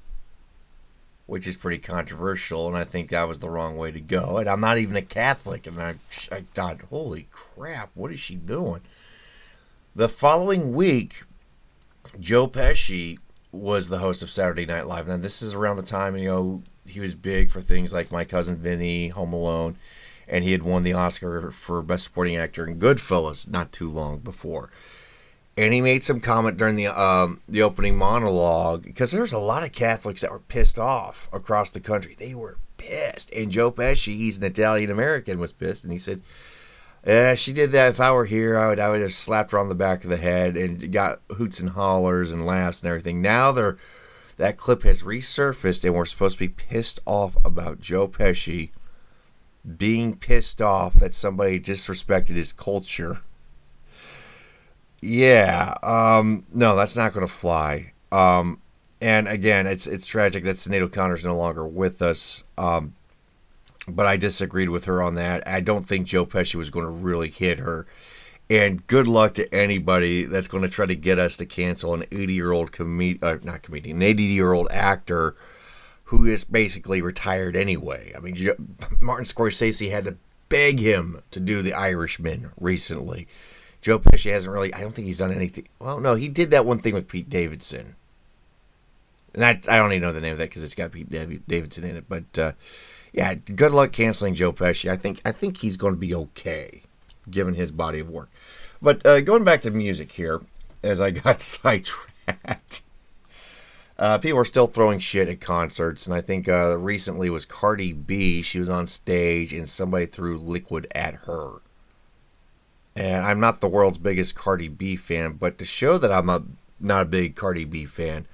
Which 1.29 1.47
is 1.47 1.57
pretty 1.57 1.77
controversial, 1.77 2.67
and 2.67 2.75
I 2.75 2.85
think 2.85 3.11
that 3.11 3.29
was 3.29 3.41
the 3.41 3.51
wrong 3.51 3.77
way 3.77 3.93
to 3.93 4.01
go. 4.01 4.39
And 4.39 4.49
I'm 4.49 4.61
not 4.63 4.79
even 4.79 4.97
a 4.97 5.03
Catholic, 5.03 5.67
and 5.67 5.81
I, 5.81 5.97
I 6.33 6.41
thought, 6.55 6.81
holy 6.89 7.29
crap, 7.31 7.91
what 7.93 8.11
is 8.11 8.19
she 8.19 8.35
doing? 8.35 8.81
The 9.95 10.09
following 10.09 10.73
week, 10.73 11.25
Joe 12.19 12.49
Pesci 12.49 13.19
was 13.53 13.91
the 13.91 13.99
host 13.99 14.23
of 14.23 14.31
Saturday 14.31 14.65
Night 14.65 14.87
Live. 14.87 15.07
Now, 15.07 15.19
this 15.19 15.43
is 15.43 15.53
around 15.53 15.77
the 15.77 15.83
time, 15.83 16.17
you 16.17 16.29
know, 16.29 16.63
he 16.87 16.99
was 16.99 17.15
big 17.15 17.51
for 17.51 17.61
things 17.61 17.93
like 17.93 18.11
My 18.11 18.25
Cousin 18.25 18.57
Vinny, 18.57 19.09
Home 19.09 19.35
Alone, 19.35 19.77
and 20.27 20.45
he 20.45 20.53
had 20.53 20.63
won 20.63 20.83
the 20.83 20.95
Oscar 20.95 21.51
for 21.51 21.83
Best 21.83 22.05
Supporting 22.05 22.37
Actor 22.37 22.67
in 22.67 22.79
Goodfellas 22.79 23.51
not 23.51 23.71
too 23.71 23.91
long 23.91 24.19
before. 24.19 24.71
And 25.59 25.75
he 25.75 25.81
made 25.81 26.05
some 26.05 26.21
comment 26.21 26.57
during 26.57 26.77
the 26.77 26.87
um, 26.87 27.41
the 27.49 27.63
opening 27.63 27.97
monologue 27.97 28.85
because 28.85 29.11
there's 29.11 29.33
a 29.33 29.41
lot 29.41 29.65
of 29.65 29.73
Catholics 29.73 30.21
that 30.21 30.31
were 30.31 30.39
pissed 30.39 30.79
off 30.79 31.29
across 31.33 31.71
the 31.71 31.81
country. 31.81 32.15
They 32.17 32.33
were 32.33 32.59
pissed, 32.77 33.35
and 33.35 33.51
Joe 33.51 33.73
Pesci, 33.73 34.15
he's 34.15 34.39
an 34.39 34.45
Italian 34.45 34.89
American, 34.89 35.41
was 35.41 35.53
pissed, 35.53 35.83
and 35.83 35.93
he 35.93 35.99
said, 35.99 36.23
"Yeah, 37.05 37.35
she 37.35 37.53
did 37.53 37.73
that. 37.73 37.89
If 37.89 38.01
I 38.01 38.13
were 38.13 38.27
here, 38.27 38.57
I 38.57 38.69
would 38.69 38.79
I 38.79 38.89
would 38.89 39.03
have 39.03 39.13
slapped 39.13 39.51
her 39.51 39.59
on 39.59 39.69
the 39.69 39.75
back 39.75 40.05
of 40.05 40.11
the 40.11 40.17
head 40.17 40.57
and 40.57 40.93
got 40.93 41.23
hoots 41.37 41.59
and 41.59 41.71
hollers 41.71 42.33
and 42.33 42.47
laughs 42.47 42.85
and 42.85 42.89
everything." 42.89 43.21
Now 43.21 43.51
they're 43.51 43.79
that 44.37 44.59
clip 44.59 44.85
has 44.85 45.03
resurfaced, 45.03 45.85
and 45.85 45.93
we're 45.93 46.05
supposed 46.05 46.39
to 46.39 46.45
be 46.45 46.55
pissed 46.55 47.01
off 47.05 47.37
about 47.45 47.81
Joe 47.81 48.07
Pesci 48.07 48.71
being 49.77 50.17
pissed 50.17 50.63
off 50.63 50.95
that 50.95 51.13
somebody 51.13 51.59
disrespected 51.59 52.37
his 52.37 52.53
culture. 52.53 53.23
Yeah, 55.01 55.75
um, 55.83 56.45
no, 56.53 56.77
that's 56.77 56.97
not 56.97 57.13
going 57.13 57.27
to 57.27 57.33
fly. 57.33 57.93
Um, 58.11 58.61
and 59.01 59.29
again, 59.29 59.67
it's 59.67 59.87
it's 59.87 60.07
tragic 60.07 60.45
that 60.45 60.57
Sinead 60.57 60.81
O'Connor's 60.81 61.25
no 61.25 61.37
longer 61.37 61.67
with 61.67 62.03
us. 62.03 62.43
Um, 62.57 62.95
but 63.87 64.07
I 64.07 64.17
disagreed 64.17 64.69
with 64.69 64.85
her 64.87 65.03
on 65.03 65.15
that. 65.15 65.47
I 65.47 65.61
don't 65.61 65.87
think 65.87 66.07
Joe 66.07 66.27
Pesci 66.27 66.57
was 66.57 66.71
going 66.71 66.85
to 66.85 66.91
really 66.91 67.31
hit 67.31 67.59
her. 67.59 67.87
And 68.51 68.87
good 68.87 69.07
luck 69.07 69.35
to 69.35 69.55
anybody 69.55 70.25
that's 70.25 70.49
going 70.49 70.63
to 70.63 70.71
try 70.71 70.87
to 70.87 70.97
get 70.97 71.19
us 71.19 71.37
to 71.37 71.47
cancel 71.47 71.95
an 71.95 72.05
80 72.11 72.33
year 72.33 72.53
old 72.53 72.73
comedian, 72.73 73.23
uh, 73.23 73.39
not 73.43 73.63
comedian, 73.63 73.99
an 73.99 74.03
80 74.03 74.23
year 74.23 74.53
old 74.53 74.69
actor 74.71 75.37
who 76.05 76.25
is 76.25 76.45
basically 76.45 77.03
retired 77.03 77.55
anyway. 77.55 78.13
I 78.17 78.21
mean, 78.21 78.35
Martin 79.01 79.27
Scorsese 79.27 79.91
had 79.91 80.07
to 80.07 80.17
beg 80.49 80.81
him 80.81 81.23
to 81.31 81.41
do 81.41 81.61
The 81.61 81.75
Irishman 81.75 82.51
recently. 82.59 83.29
Joe 83.81 83.99
Pesci 83.99 84.31
hasn't 84.31 84.53
really, 84.53 84.75
I 84.75 84.81
don't 84.81 84.93
think 84.93 85.07
he's 85.07 85.19
done 85.19 85.33
anything. 85.33 85.69
Well, 85.79 86.01
no, 86.01 86.15
he 86.15 86.29
did 86.29 86.51
that 86.51 86.67
one 86.67 86.79
thing 86.79 86.95
with 86.95 87.09
Pete 87.09 87.31
Davidson. 87.31 87.95
And 89.35 89.43
that, 89.43 89.69
I 89.69 89.79
don't 89.79 89.93
even 89.93 90.03
know 90.03 90.13
the 90.13 90.21
name 90.21 90.33
of 90.33 90.39
that 90.39 90.49
because 90.49 90.63
it's 90.63 90.75
got 90.75 90.93
Pete 90.93 91.11
Davidson 91.11 91.85
in 91.85 91.97
it. 91.97 92.05
But 92.09 92.39
uh, 92.39 92.53
yeah, 93.13 93.35
good 93.35 93.73
luck 93.73 93.93
canceling 93.93 94.35
Joe 94.35 94.53
Pesci. 94.53 94.91
I 94.91 94.97
think 94.97 95.21
I 95.25 95.33
think 95.33 95.59
he's 95.59 95.77
going 95.77 95.95
to 95.95 96.01
be 96.01 96.15
okay 96.15 96.83
given 97.31 97.55
his 97.55 97.71
body 97.71 98.01
of 98.01 98.09
work. 98.09 98.31
But 98.81 99.05
uh, 99.05 99.21
going 99.21 99.45
back 99.45 99.63
to 99.63 99.71
music 99.71 100.13
here, 100.13 100.41
as 100.83 101.01
I 101.01 101.11
got 101.11 101.41
sidetracked, 101.41 102.83
uh, 103.99 104.19
people 104.19 104.39
are 104.39 104.45
still 104.45 104.67
throwing 104.67 104.99
shit 104.99 105.29
at 105.29 105.41
concerts, 105.41 106.07
and 106.07 106.15
I 106.15 106.21
think 106.21 106.49
uh, 106.49 106.79
recently 106.79 107.29
was 107.29 107.45
Cardi 107.45 107.93
B. 107.93 108.43
She 108.43 108.59
was 108.59 108.69
on 108.69 108.87
stage, 108.87 109.53
and 109.53 109.69
somebody 109.69 110.07
threw 110.07 110.39
liquid 110.39 110.87
at 110.95 111.15
her. 111.27 111.61
And 112.99 113.25
I'm 113.25 113.39
not 113.39 113.61
the 113.61 113.69
world's 113.69 113.97
biggest 113.97 114.35
Cardi 114.35 114.67
B 114.67 114.97
fan, 114.97 115.35
but 115.35 115.57
to 115.59 115.65
show 115.65 115.99
that 115.99 116.11
I'm 116.11 116.29
a 116.29 116.43
not 116.81 117.03
a 117.03 117.09
big 117.09 117.37
Cardi 117.37 117.65
B 117.65 117.85
fan, 117.87 118.27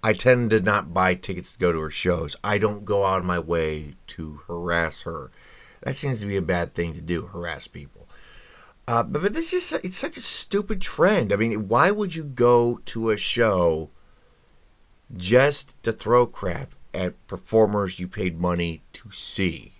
I 0.00 0.12
tend 0.12 0.50
to 0.50 0.60
not 0.60 0.94
buy 0.94 1.16
tickets 1.16 1.52
to 1.52 1.58
go 1.58 1.72
to 1.72 1.80
her 1.80 1.90
shows. 1.90 2.36
I 2.44 2.58
don't 2.58 2.84
go 2.84 3.04
out 3.04 3.18
of 3.18 3.24
my 3.24 3.40
way 3.40 3.96
to 4.08 4.42
harass 4.46 5.02
her. 5.02 5.32
That 5.82 5.96
seems 5.96 6.20
to 6.20 6.26
be 6.26 6.36
a 6.36 6.42
bad 6.42 6.72
thing 6.72 6.94
to 6.94 7.00
do, 7.00 7.26
harass 7.26 7.66
people. 7.66 8.06
Uh, 8.86 9.02
but, 9.02 9.22
but 9.22 9.34
this 9.34 9.52
is 9.52 9.72
it's 9.82 9.98
such 9.98 10.16
a 10.16 10.22
stupid 10.22 10.80
trend. 10.80 11.32
I 11.32 11.36
mean, 11.36 11.66
why 11.66 11.90
would 11.90 12.14
you 12.14 12.22
go 12.22 12.78
to 12.84 13.10
a 13.10 13.16
show 13.16 13.90
just 15.16 15.82
to 15.82 15.90
throw 15.90 16.26
crap 16.26 16.76
at 16.94 17.26
performers 17.26 17.98
you 17.98 18.06
paid 18.06 18.38
money 18.38 18.84
to 18.92 19.10
see? 19.10 19.75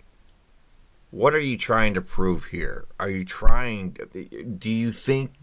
What 1.09 1.33
are 1.33 1.39
you 1.39 1.57
trying 1.57 1.93
to 1.93 2.01
prove 2.01 2.45
here? 2.45 2.85
Are 2.99 3.09
you 3.09 3.23
trying? 3.23 3.97
Do 4.57 4.69
you 4.69 4.91
think 4.91 5.33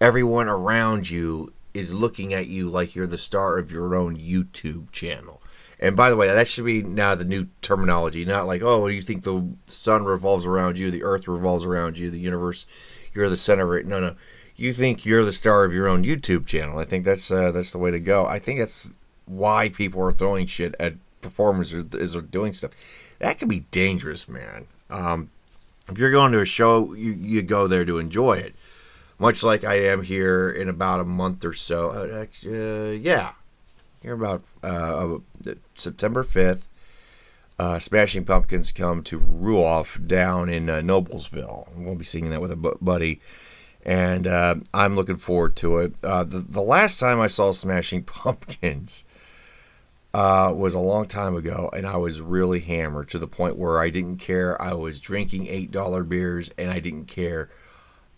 everyone 0.00 0.48
around 0.48 1.10
you 1.10 1.52
is 1.74 1.92
looking 1.92 2.32
at 2.32 2.46
you 2.46 2.68
like 2.68 2.94
you're 2.94 3.06
the 3.06 3.18
star 3.18 3.58
of 3.58 3.72
your 3.72 3.94
own 3.94 4.16
YouTube 4.16 4.92
channel? 4.92 5.42
And 5.80 5.96
by 5.96 6.10
the 6.10 6.16
way, 6.16 6.28
that 6.28 6.48
should 6.48 6.64
be 6.64 6.82
now 6.82 7.14
the 7.14 7.24
new 7.24 7.48
terminology. 7.60 8.24
Not 8.24 8.46
like, 8.46 8.62
oh, 8.62 8.86
you 8.86 9.02
think 9.02 9.24
the 9.24 9.52
sun 9.66 10.04
revolves 10.04 10.46
around 10.46 10.78
you, 10.78 10.90
the 10.90 11.04
earth 11.04 11.26
revolves 11.28 11.64
around 11.64 11.98
you, 11.98 12.10
the 12.10 12.18
universe, 12.18 12.66
you're 13.12 13.28
the 13.28 13.36
center 13.36 13.74
of 13.74 13.80
it. 13.80 13.86
No, 13.86 14.00
no. 14.00 14.14
You 14.54 14.72
think 14.72 15.04
you're 15.04 15.24
the 15.24 15.32
star 15.32 15.64
of 15.64 15.72
your 15.72 15.88
own 15.88 16.04
YouTube 16.04 16.46
channel. 16.46 16.78
I 16.78 16.84
think 16.84 17.04
that's 17.04 17.30
uh, 17.30 17.52
that's 17.52 17.70
the 17.70 17.78
way 17.78 17.92
to 17.92 18.00
go. 18.00 18.26
I 18.26 18.38
think 18.38 18.58
that's 18.58 18.94
why 19.24 19.68
people 19.68 20.02
are 20.02 20.12
throwing 20.12 20.46
shit 20.46 20.74
at 20.80 20.94
performers 21.20 21.72
is 21.72 22.12
they're 22.12 22.22
doing 22.22 22.52
stuff. 22.52 22.72
That 23.18 23.38
can 23.38 23.48
be 23.48 23.60
dangerous, 23.70 24.28
man. 24.28 24.66
Um, 24.90 25.30
if 25.88 25.98
you're 25.98 26.10
going 26.10 26.32
to 26.32 26.40
a 26.40 26.44
show, 26.44 26.92
you, 26.94 27.12
you 27.12 27.42
go 27.42 27.66
there 27.66 27.84
to 27.84 27.98
enjoy 27.98 28.34
it. 28.34 28.54
Much 29.18 29.42
like 29.42 29.64
I 29.64 29.74
am 29.74 30.02
here 30.02 30.50
in 30.50 30.68
about 30.68 31.00
a 31.00 31.04
month 31.04 31.44
or 31.44 31.52
so. 31.52 31.90
Uh, 31.90 32.26
uh, 32.46 32.90
yeah, 32.92 33.32
here 34.00 34.14
about 34.14 34.42
uh, 34.62 35.18
September 35.74 36.22
5th, 36.22 36.68
uh, 37.58 37.78
Smashing 37.80 38.24
Pumpkins 38.24 38.70
come 38.70 39.02
to 39.02 39.18
Ruoff 39.18 40.06
down 40.06 40.48
in 40.48 40.70
uh, 40.70 40.76
Noblesville. 40.76 41.66
We'll 41.74 41.96
be 41.96 42.04
seeing 42.04 42.30
that 42.30 42.40
with 42.40 42.52
a 42.52 42.76
buddy, 42.80 43.20
and 43.84 44.28
uh, 44.28 44.56
I'm 44.72 44.94
looking 44.94 45.16
forward 45.16 45.56
to 45.56 45.78
it. 45.78 45.94
Uh, 46.04 46.22
the, 46.22 46.38
the 46.38 46.62
last 46.62 47.00
time 47.00 47.18
I 47.18 47.26
saw 47.26 47.50
Smashing 47.50 48.02
Pumpkins 48.04 49.04
uh, 50.14 50.52
was 50.54 50.74
a 50.74 50.78
long 50.78 51.06
time 51.06 51.36
ago, 51.36 51.70
and 51.74 51.86
I 51.86 51.96
was 51.96 52.20
really 52.20 52.60
hammered 52.60 53.08
to 53.10 53.18
the 53.18 53.28
point 53.28 53.58
where 53.58 53.78
I 53.78 53.90
didn't 53.90 54.16
care. 54.16 54.60
I 54.60 54.72
was 54.72 55.00
drinking 55.00 55.46
$8 55.46 56.08
beers, 56.08 56.50
and 56.56 56.70
I 56.70 56.80
didn't 56.80 57.06
care 57.06 57.50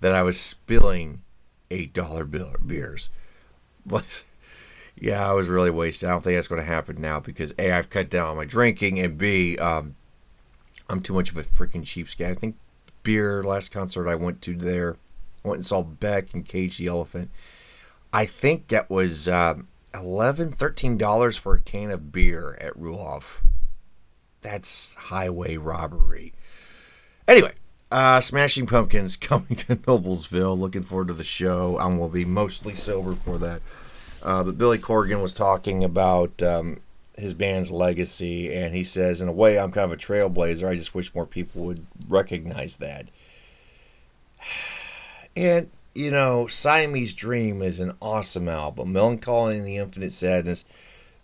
that 0.01 0.13
I 0.13 0.23
was 0.23 0.39
spilling 0.39 1.23
$8 1.71 2.67
beers. 2.67 3.11
But 3.87 4.25
yeah, 4.95 5.29
I 5.29 5.33
was 5.33 5.49
really 5.49 5.71
wasted. 5.71 6.09
I 6.09 6.13
don't 6.13 6.23
think 6.23 6.37
that's 6.37 6.49
going 6.49 6.61
to 6.61 6.67
happen 6.67 7.01
now 7.01 7.19
because 7.19 7.55
A, 7.59 7.73
I've 7.73 7.89
cut 7.89 8.11
down 8.11 8.29
on 8.29 8.37
my 8.37 8.45
drinking, 8.45 9.01
and 9.01 9.17
B, 9.17 9.57
um, 9.57 9.97
I'm 10.91 11.01
too 11.01 11.15
much 11.15 11.31
of 11.31 11.39
a 11.39 11.43
freaking 11.43 11.83
cheapskate. 11.83 12.31
I 12.31 12.35
think 12.35 12.57
beer, 13.03 13.43
last 13.43 13.71
concert 13.71 14.07
I 14.07 14.17
went 14.17 14.43
to 14.43 14.55
there, 14.55 14.99
I 15.43 15.49
went 15.49 15.59
and 15.61 15.67
saw 15.67 15.83
Beck 15.83 16.35
and 16.35 16.45
Cage 16.45 16.77
the 16.77 16.89
Elephant. 16.89 17.31
I 18.13 18.27
think 18.27 18.69
that 18.69 18.91
was 18.91 19.27
um, 19.27 19.69
$11, 19.93 20.57
$13 20.57 21.39
for 21.39 21.55
a 21.55 21.61
can 21.61 21.91
of 21.91 22.13
beer 22.13 22.57
at 22.61 22.75
Ruoff. 22.75 23.43
That's 24.43 24.95
highway 24.95 25.57
robbery. 25.57 26.33
Anyway, 27.29 27.53
uh, 27.91 28.21
Smashing 28.21 28.67
Pumpkins 28.67 29.17
coming 29.19 29.57
to 29.57 29.77
Noblesville. 29.77 30.59
Looking 30.59 30.83
forward 30.83 31.09
to 31.09 31.15
the 31.15 31.25
show. 31.25 31.77
I 31.77 31.87
will 31.87 32.09
be 32.09 32.25
mostly 32.25 32.75
sober 32.75 33.15
for 33.15 33.39
that. 33.39 33.63
Uh, 34.23 34.45
but 34.45 34.59
Billy 34.59 34.79
Corgan 34.79 35.23
was 35.23 35.33
talking 35.33 35.83
about 35.83 36.43
um, 36.43 36.81
his 37.17 37.35
band's 37.35 37.71
legacy, 37.71 38.55
and 38.55 38.75
he 38.75 38.85
says, 38.85 39.21
in 39.21 39.29
a 39.29 39.33
way, 39.33 39.59
I'm 39.59 39.73
kind 39.73 39.91
of 39.91 39.93
a 39.93 39.97
trailblazer. 39.97 40.69
I 40.69 40.75
just 40.75 40.95
wish 40.95 41.15
more 41.15 41.27
people 41.27 41.65
would 41.65 41.87
recognize 42.09 42.77
that. 42.77 43.07
And, 45.37 45.71
you 45.95 46.11
know, 46.11 46.47
Siamese 46.47 47.15
Dream 47.15 47.63
is 47.63 47.81
an 47.81 47.93
awesome 48.01 48.49
album. 48.49 48.93
Melancholy 48.93 49.59
and 49.59 49.67
the 49.67 49.77
Infinite 49.77 50.13
Sadness, 50.13 50.65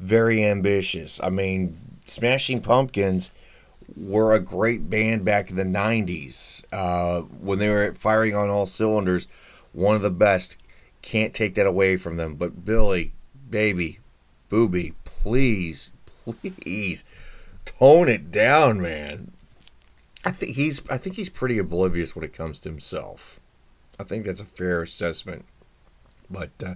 very 0.01 0.45
ambitious. 0.45 1.21
I 1.23 1.31
mean, 1.31 1.77
Smashing 2.05 2.63
Pumpkins 2.63 3.31
were 3.97 4.33
a 4.33 4.41
great 4.41 4.91
band 4.91 5.25
back 5.25 5.51
in 5.51 5.57
the 5.57 5.65
90s 5.65 6.65
uh, 6.73 7.21
when 7.23 7.59
they 7.59 7.69
were 7.69 7.95
firing 7.95 8.35
on 8.35 8.49
all 8.49 8.67
cylinders. 8.67 9.29
One 9.73 9.95
of 9.95 10.03
the 10.03 10.11
best 10.11 10.57
can't 11.03 11.35
take 11.35 11.55
that 11.55 11.67
away 11.67 11.97
from 11.97 12.17
them. 12.17 12.35
But 12.35 12.65
Billy, 12.65 13.13
baby, 13.49 14.01
booby, 14.49 14.95
please, 15.05 15.93
please 16.25 17.05
tone 17.65 18.09
it 18.09 18.31
down, 18.31 18.81
man. 18.81 19.33
I 20.25 20.33
think 20.33 20.57
he's 20.57 20.83
I 20.91 20.99
think 20.99 21.15
he's 21.15 21.29
pretty 21.29 21.57
oblivious 21.59 22.17
when 22.17 22.25
it 22.25 22.33
comes 22.33 22.59
to 22.61 22.69
himself. 22.69 23.39
I 23.99 24.05
think 24.05 24.25
that's 24.25 24.41
a 24.41 24.47
fair 24.47 24.83
assessment. 24.83 25.45
But 26.31 26.51
uh, 26.65 26.75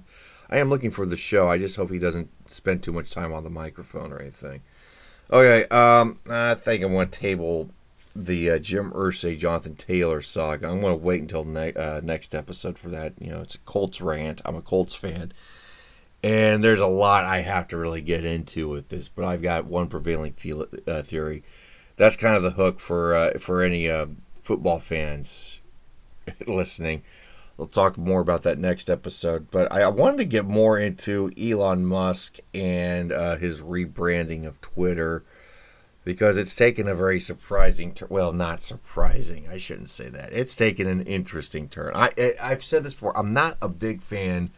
I 0.48 0.58
am 0.58 0.70
looking 0.70 0.90
for 0.90 1.06
the 1.06 1.16
show. 1.16 1.48
I 1.48 1.58
just 1.58 1.76
hope 1.76 1.90
he 1.90 1.98
doesn't 1.98 2.30
spend 2.46 2.82
too 2.82 2.92
much 2.92 3.10
time 3.10 3.32
on 3.32 3.44
the 3.44 3.50
microphone 3.50 4.12
or 4.12 4.18
anything. 4.18 4.62
Okay, 5.32 5.64
um, 5.68 6.18
I 6.28 6.54
think 6.54 6.82
I 6.82 6.86
want 6.86 7.12
to 7.12 7.20
table 7.20 7.70
the 8.16 8.50
uh, 8.50 8.58
Jim 8.58 8.90
Irsay, 8.90 9.38
Jonathan 9.38 9.76
Taylor 9.76 10.20
saga. 10.20 10.68
I'm 10.68 10.80
going 10.80 10.92
to 10.92 11.04
wait 11.04 11.22
until 11.22 11.44
ne- 11.44 11.74
uh, 11.74 12.00
next 12.02 12.34
episode 12.34 12.78
for 12.78 12.88
that. 12.88 13.14
You 13.20 13.30
know, 13.30 13.40
it's 13.40 13.54
a 13.54 13.60
Colts 13.60 14.00
rant. 14.00 14.40
I'm 14.44 14.56
a 14.56 14.62
Colts 14.62 14.96
fan. 14.96 15.32
And 16.22 16.62
there's 16.62 16.80
a 16.80 16.86
lot 16.86 17.24
I 17.24 17.38
have 17.40 17.68
to 17.68 17.76
really 17.76 18.02
get 18.02 18.24
into 18.24 18.68
with 18.68 18.88
this, 18.88 19.08
but 19.08 19.24
I've 19.24 19.40
got 19.40 19.64
one 19.64 19.88
prevailing 19.88 20.32
feel, 20.32 20.66
uh, 20.86 21.02
theory. 21.02 21.44
That's 21.96 22.16
kind 22.16 22.34
of 22.34 22.42
the 22.42 22.50
hook 22.50 22.80
for 22.80 23.14
uh, 23.14 23.38
for 23.38 23.62
any 23.62 23.88
uh, 23.88 24.06
football 24.40 24.78
fans 24.80 25.59
listening. 26.46 27.02
We'll 27.56 27.68
talk 27.68 27.98
more 27.98 28.20
about 28.20 28.42
that 28.44 28.58
next 28.58 28.88
episode. 28.88 29.50
But 29.50 29.70
I, 29.70 29.86
wanted 29.88 30.18
to 30.18 30.24
get 30.24 30.46
more 30.46 30.78
into 30.78 31.30
Elon 31.38 31.84
Musk 31.84 32.38
and 32.54 33.12
uh, 33.12 33.36
his 33.36 33.62
rebranding 33.62 34.46
of 34.46 34.60
Twitter 34.62 35.24
because 36.04 36.36
it's 36.38 36.54
taken 36.54 36.88
a 36.88 36.94
very 36.94 37.20
surprising 37.20 37.92
turn. 37.92 38.08
Well, 38.10 38.32
not 38.32 38.62
surprising. 38.62 39.46
I 39.50 39.58
shouldn't 39.58 39.90
say 39.90 40.08
that. 40.08 40.32
It's 40.32 40.56
taken 40.56 40.88
an 40.88 41.02
interesting 41.02 41.68
turn. 41.68 41.92
I, 41.94 42.10
I 42.42 42.48
have 42.48 42.64
said 42.64 42.82
this 42.82 42.94
before. 42.94 43.16
I'm 43.16 43.34
not 43.34 43.58
a 43.60 43.68
big 43.68 44.00
fan 44.00 44.50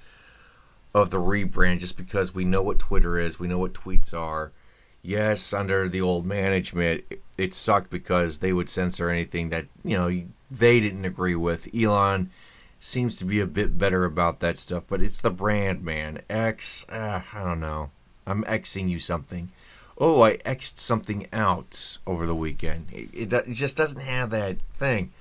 of 0.94 1.11
the 1.11 1.18
rebrand 1.18 1.80
just 1.80 1.96
because 1.96 2.35
we 2.35 2.44
know 2.44 2.62
what 2.62 2.78
Twitter 2.78 3.18
is. 3.18 3.40
We 3.40 3.48
know 3.48 3.58
what 3.58 3.74
tweets 3.74 4.14
are. 4.14 4.52
Yes, 5.02 5.52
under 5.52 5.88
the 5.88 6.00
old 6.00 6.24
management, 6.24 7.02
it, 7.11 7.22
it 7.37 7.54
sucked 7.54 7.90
because 7.90 8.38
they 8.38 8.52
would 8.52 8.68
censor 8.68 9.11
anything 9.11 9.48
that 9.48 9.66
you 9.82 9.96
know 9.96 10.22
they 10.58 10.80
didn't 10.80 11.04
agree 11.04 11.34
with. 11.34 11.68
Elon 11.74 12.30
seems 12.78 13.16
to 13.16 13.24
be 13.24 13.40
a 13.40 13.46
bit 13.46 13.78
better 13.78 14.04
about 14.04 14.40
that 14.40 14.58
stuff, 14.58 14.84
but 14.88 15.00
it's 15.00 15.20
the 15.20 15.30
brand, 15.30 15.84
man. 15.84 16.20
X, 16.28 16.86
uh, 16.88 17.22
I 17.32 17.44
don't 17.44 17.60
know. 17.60 17.90
I'm 18.26 18.44
Xing 18.44 18.88
you 18.88 18.98
something. 18.98 19.50
Oh, 19.98 20.22
I 20.22 20.38
Xed 20.38 20.78
something 20.78 21.26
out 21.32 21.98
over 22.06 22.26
the 22.26 22.34
weekend. 22.34 22.88
It, 22.92 23.08
it, 23.12 23.32
it 23.32 23.52
just 23.52 23.76
doesn't 23.76 24.00
have 24.00 24.30
that 24.30 24.56
thing. 24.78 25.12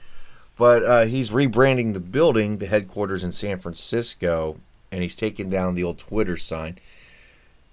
But 0.58 0.84
uh, 0.84 1.06
he's 1.06 1.30
rebranding 1.30 1.94
the 1.94 2.00
building, 2.00 2.58
the 2.58 2.68
headquarters 2.68 3.24
in 3.24 3.32
San 3.32 3.60
Francisco, 3.60 4.58
and 4.92 5.02
he's 5.02 5.16
taking 5.16 5.50
down 5.50 5.76
the 5.76 5.84
old 5.84 5.98
Twitter 5.98 6.38
sign. 6.38 6.78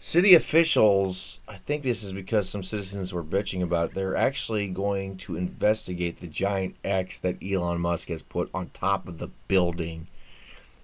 City 0.00 0.32
officials, 0.32 1.40
I 1.48 1.56
think 1.56 1.82
this 1.82 2.04
is 2.04 2.12
because 2.12 2.48
some 2.48 2.62
citizens 2.62 3.12
were 3.12 3.24
bitching 3.24 3.64
about 3.64 3.90
it, 3.90 3.94
they're 3.96 4.14
actually 4.14 4.68
going 4.68 5.16
to 5.18 5.34
investigate 5.34 6.18
the 6.18 6.28
giant 6.28 6.76
X 6.84 7.18
that 7.18 7.42
Elon 7.42 7.80
Musk 7.80 8.06
has 8.06 8.22
put 8.22 8.48
on 8.54 8.70
top 8.70 9.08
of 9.08 9.18
the 9.18 9.30
building 9.48 10.06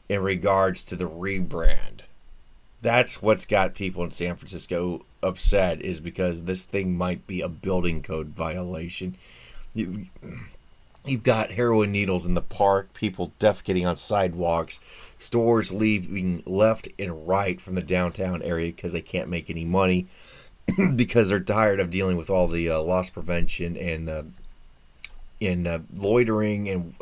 in 0.09 0.21
regards 0.21 0.83
to 0.83 0.97
the 0.97 1.09
rebrand. 1.09 2.01
That's 2.83 3.23
what's 3.23 3.47
got 3.47 3.77
people 3.77 4.03
in 4.03 4.11
San 4.11 4.35
Francisco 4.35 5.07
upset 5.23 5.81
is 5.81 6.01
because 6.01 6.45
this 6.45 6.67
thing 6.67 6.99
might 6.99 7.25
be 7.25 7.41
a 7.41 7.49
building 7.49 8.03
code 8.03 8.31
violation. 8.31 9.15
You, 9.75 10.07
You've 11.07 11.23
got 11.23 11.51
heroin 11.51 11.93
needles 11.93 12.25
in 12.25 12.33
the 12.33 12.41
park, 12.41 12.95
people 12.95 13.33
defecating 13.39 13.87
on 13.87 13.97
sidewalks, 13.97 14.81
stores 15.19 15.73
leaving 15.73 16.43
left 16.47 16.89
and 16.99 17.29
right 17.29 17.61
from 17.61 17.75
the 17.75 17.83
downtown 17.83 18.41
area 18.41 18.73
because 18.73 18.95
they 18.95 19.03
can't 19.03 19.29
make 19.29 19.51
any 19.51 19.67
money 19.67 20.07
because 20.97 21.29
they're 21.29 21.41
tired 21.41 21.79
of 21.79 21.91
dealing 21.91 22.17
with 22.17 22.31
all 22.31 22.49
the 22.49 22.71
uh, 22.71 22.81
loss 22.81 23.11
prevention 23.11 23.77
and 23.77 24.09
uh, 24.09 24.23
in 25.41 25.67
uh, 25.67 25.81
loitering. 25.95 26.71
And 26.71 26.95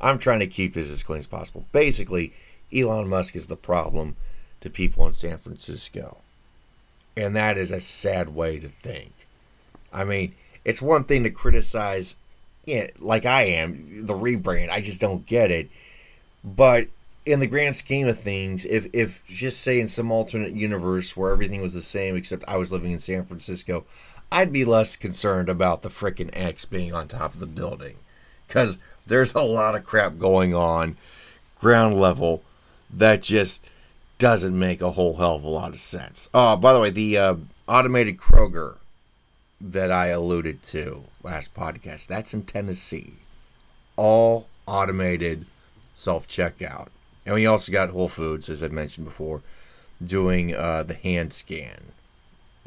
I'm 0.00 0.18
trying 0.18 0.40
to 0.40 0.46
keep 0.46 0.74
this 0.74 0.90
as 0.90 1.02
clean 1.02 1.18
as 1.18 1.26
possible. 1.26 1.64
Basically, 1.72 2.32
Elon 2.72 3.08
Musk 3.08 3.34
is 3.34 3.48
the 3.48 3.56
problem 3.56 4.14
to 4.60 4.70
people 4.70 5.06
in 5.08 5.12
San 5.12 5.38
Francisco, 5.38 6.18
and 7.16 7.34
that 7.34 7.58
is 7.58 7.72
a 7.72 7.80
sad 7.80 8.28
way 8.32 8.60
to 8.60 8.68
think. 8.68 9.26
I 9.92 10.04
mean, 10.04 10.34
it's 10.64 10.80
one 10.80 11.02
thing 11.02 11.24
to 11.24 11.30
criticize 11.30 12.16
yeah, 12.64 12.88
like 12.98 13.26
I 13.26 13.44
am, 13.44 14.06
the 14.06 14.14
rebrand. 14.14 14.70
I 14.70 14.80
just 14.80 15.00
don't 15.00 15.26
get 15.26 15.50
it. 15.50 15.70
But 16.44 16.86
in 17.26 17.40
the 17.40 17.46
grand 17.46 17.76
scheme 17.76 18.08
of 18.08 18.18
things, 18.18 18.64
if 18.64 18.86
if 18.92 19.24
just 19.26 19.60
say 19.60 19.80
in 19.80 19.88
some 19.88 20.10
alternate 20.10 20.52
universe 20.52 21.16
where 21.16 21.32
everything 21.32 21.60
was 21.60 21.74
the 21.74 21.80
same 21.80 22.16
except 22.16 22.44
I 22.48 22.56
was 22.56 22.72
living 22.72 22.92
in 22.92 22.98
San 22.98 23.24
Francisco, 23.24 23.84
I'd 24.32 24.52
be 24.52 24.64
less 24.64 24.96
concerned 24.96 25.48
about 25.48 25.82
the 25.82 25.88
frickin' 25.88 26.30
X 26.32 26.64
being 26.64 26.92
on 26.92 27.08
top 27.08 27.34
of 27.34 27.40
the 27.40 27.46
building. 27.46 27.96
Cause 28.48 28.78
there's 29.06 29.34
a 29.34 29.40
lot 29.40 29.74
of 29.74 29.84
crap 29.84 30.18
going 30.18 30.54
on 30.54 30.96
ground 31.60 31.96
level 31.96 32.42
that 32.92 33.22
just 33.22 33.68
doesn't 34.18 34.58
make 34.58 34.80
a 34.80 34.92
whole 34.92 35.16
hell 35.16 35.36
of 35.36 35.44
a 35.44 35.48
lot 35.48 35.70
of 35.70 35.78
sense. 35.78 36.28
Oh, 36.34 36.56
by 36.56 36.72
the 36.72 36.80
way, 36.80 36.90
the 36.90 37.16
uh, 37.16 37.34
automated 37.68 38.18
Kroger 38.18 38.76
that 39.60 39.92
I 39.92 40.06
alluded 40.06 40.62
to 40.62 41.04
last 41.22 41.54
podcast. 41.54 42.06
That's 42.06 42.32
in 42.32 42.44
Tennessee. 42.44 43.14
All 43.96 44.48
automated 44.66 45.46
self 45.92 46.26
checkout. 46.26 46.88
And 47.26 47.34
we 47.34 47.44
also 47.46 47.70
got 47.70 47.90
Whole 47.90 48.08
Foods, 48.08 48.48
as 48.48 48.64
I 48.64 48.68
mentioned 48.68 49.04
before, 49.04 49.42
doing 50.02 50.54
uh, 50.54 50.82
the 50.82 50.94
hand 50.94 51.32
scan. 51.32 51.92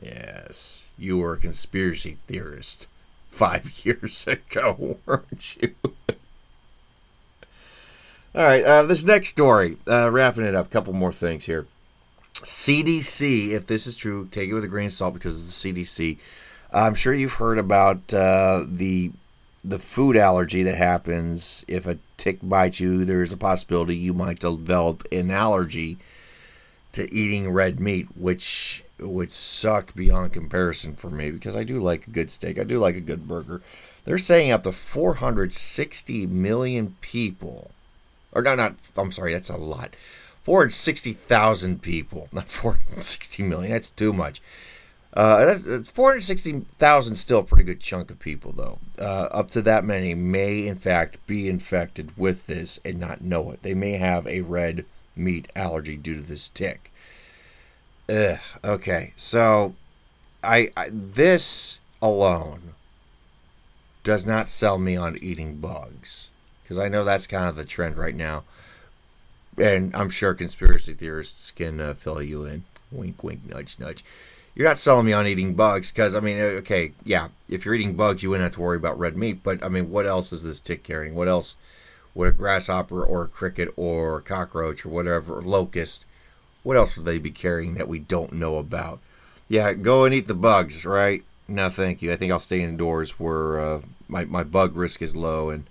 Yes, 0.02 0.92
you 0.98 1.18
were 1.18 1.34
a 1.34 1.38
conspiracy 1.38 2.18
theorist 2.28 2.90
five 3.28 3.72
years 3.86 4.28
ago, 4.28 5.00
weren't 5.06 5.58
you? 5.62 5.74
All 8.36 8.44
right, 8.44 8.64
uh, 8.64 8.84
this 8.84 9.04
next 9.04 9.30
story, 9.30 9.78
uh, 9.88 10.10
wrapping 10.10 10.44
it 10.44 10.56
up, 10.56 10.66
a 10.66 10.70
couple 10.70 10.92
more 10.94 11.14
things 11.14 11.46
here. 11.46 11.68
CDC, 12.34 13.52
if 13.52 13.68
this 13.68 13.86
is 13.86 13.96
true, 13.96 14.28
take 14.32 14.50
it 14.50 14.54
with 14.54 14.64
a 14.64 14.68
grain 14.68 14.88
of 14.88 14.94
salt 14.94 15.14
because 15.14 15.36
it's 15.36 15.62
the 15.62 15.72
CDC. 15.72 16.18
I'm 16.74 16.96
sure 16.96 17.14
you've 17.14 17.34
heard 17.34 17.60
about 17.60 18.14
uh, 18.14 18.66
the 18.68 19.12
the 19.64 19.80
food 19.80 20.18
allergy 20.18 20.64
that 20.64 20.76
happens 20.76 21.64
if 21.68 21.88
a 21.88 22.00
tick 22.18 22.40
bites 22.42 22.80
you. 22.80 23.06
There 23.06 23.22
is 23.22 23.32
a 23.32 23.38
possibility 23.38 23.96
you 23.96 24.14
might 24.14 24.40
develop 24.40 25.08
an 25.12 25.32
allergy 25.32 25.98
to 26.94 27.12
eating 27.14 27.52
red 27.52 27.80
meat, 27.80 28.08
which 28.18 28.84
would 29.00 29.32
suck 29.32 29.94
beyond 29.96 30.34
comparison 30.34 30.96
for 30.96 31.10
me 31.10 31.32
because 31.32 31.56
I 31.56 31.64
do 31.64 31.80
like 31.80 32.08
a 32.08 32.12
good 32.12 32.30
steak. 32.30 32.60
I 32.60 32.64
do 32.64 32.78
like 32.78 32.96
a 32.96 33.02
good 33.02 33.28
burger. 33.28 33.62
They're 34.06 34.18
saying 34.18 34.52
up 34.52 34.64
to 34.64 34.72
460 34.72 36.28
million 36.28 36.96
people, 37.02 37.72
or 38.32 38.42
not, 38.42 38.58
not. 38.58 38.76
I'm 38.98 39.12
sorry, 39.12 39.34
that's 39.34 39.50
a 39.50 39.58
lot. 39.58 39.96
460,000 40.42 41.82
people, 41.82 42.28
not 42.34 42.50
460 42.50 43.44
million. 43.44 43.72
That's 43.72 43.92
too 43.92 44.12
much. 44.12 44.42
Uh, 45.16 45.54
460,000 45.84 47.16
still 47.16 47.40
a 47.40 47.44
pretty 47.44 47.64
good 47.64 47.80
chunk 47.80 48.10
of 48.10 48.20
people, 48.20 48.52
though. 48.52 48.80
Uh, 48.98 49.28
up 49.32 49.50
to 49.50 49.62
that 49.62 49.86
many 49.86 50.16
may, 50.16 50.68
in 50.68 50.76
fact, 50.76 51.26
be 51.28 51.48
infected 51.48 52.18
with 52.18 52.48
this 52.48 52.80
and 52.84 53.00
not 53.00 53.22
know 53.22 53.52
it. 53.52 53.62
They 53.62 53.76
may 53.76 53.94
have 53.94 54.26
a 54.26 54.42
red 54.42 54.86
meat 55.16 55.52
allergy 55.56 55.98
due 55.98 56.16
to 56.16 56.22
this 56.22 56.50
tick. 56.50 56.92
Ugh, 58.10 58.40
okay, 58.66 59.14
so 59.16 59.76
I, 60.44 60.72
I 60.76 60.90
this 60.92 61.80
alone 62.02 62.74
does 64.04 64.26
not 64.26 64.50
sell 64.50 64.78
me 64.78 64.98
on 64.98 65.18
eating 65.22 65.58
bugs 65.58 66.32
because 66.64 66.78
I 66.78 66.90
know 66.90 67.04
that's 67.04 67.28
kind 67.28 67.48
of 67.48 67.56
the 67.56 67.64
trend 67.64 67.98
right 67.98 68.16
now, 68.16 68.44
and 69.58 69.96
I'm 69.96 70.10
sure 70.10 70.34
conspiracy 70.34 70.94
theorists 70.94 71.52
can 71.52 71.80
uh, 71.80 71.94
fill 71.94 72.22
you 72.22 72.46
in. 72.46 72.64
Wink, 72.92 73.24
wink, 73.24 73.42
nudge, 73.48 73.80
nudge 73.80 74.04
you're 74.56 74.68
not 74.68 74.78
selling 74.78 75.06
me 75.06 75.14
on 75.14 75.28
eating 75.28 75.56
bugs 75.56 75.92
because 75.92 76.16
I 76.16 76.20
mean, 76.20 76.40
uh, 76.40 76.60
okay, 76.62 76.94
yeah, 77.04 77.30
if 77.50 77.66
you're 77.66 77.76
eating 77.76 77.96
bugs, 77.96 78.24
you 78.24 78.30
wouldn't 78.30 78.46
have 78.46 78.56
to 78.56 78.62
worry 78.62 78.78
about 78.78 79.00
red 79.00 79.18
meat. 79.18 79.44
But 79.44 79.64
I 79.64 79.70
mean, 79.70 79.90
what 79.90 80.06
else 80.06 80.32
is 80.32 80.44
this 80.44 80.60
tick 80.60 80.84
carrying? 80.84 81.16
What 81.16 81.28
else 81.28 81.58
would 82.16 82.30
a 82.30 82.32
grasshopper 82.32 83.04
or 83.04 83.24
a 83.24 83.28
cricket 83.28 83.70
or 83.76 84.18
a 84.18 84.22
cockroach 84.22 84.86
or 84.86 84.90
whatever, 84.90 85.42
locust, 85.42 86.06
what 86.62 86.78
else 86.78 86.96
would 86.96 87.06
they 87.06 87.20
be 87.20 87.32
carrying 87.32 87.74
that 87.76 87.88
we 87.88 88.00
don't 88.00 88.34
know 88.34 88.58
about? 88.58 89.00
Yeah, 89.50 89.74
go 89.74 90.06
and 90.06 90.14
eat 90.14 90.28
the 90.28 90.34
bugs, 90.34 90.86
right? 90.86 91.24
No, 91.48 91.70
thank 91.70 92.02
you. 92.02 92.12
I 92.12 92.16
think 92.16 92.32
I'll 92.32 92.40
stay 92.40 92.62
indoors 92.62 93.20
where 93.20 93.60
uh, 93.60 93.82
my, 94.08 94.26
my 94.26 94.44
bug 94.44 94.76
risk 94.76 95.02
is 95.02 95.16
low 95.16 95.50
and 95.50 95.66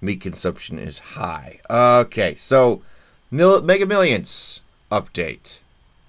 meat 0.00 0.20
consumption 0.20 0.78
is 0.78 0.98
high. 0.98 1.60
Okay, 1.70 2.34
so 2.34 2.82
Mega 3.30 3.86
Millions 3.86 4.62
update. 4.90 5.60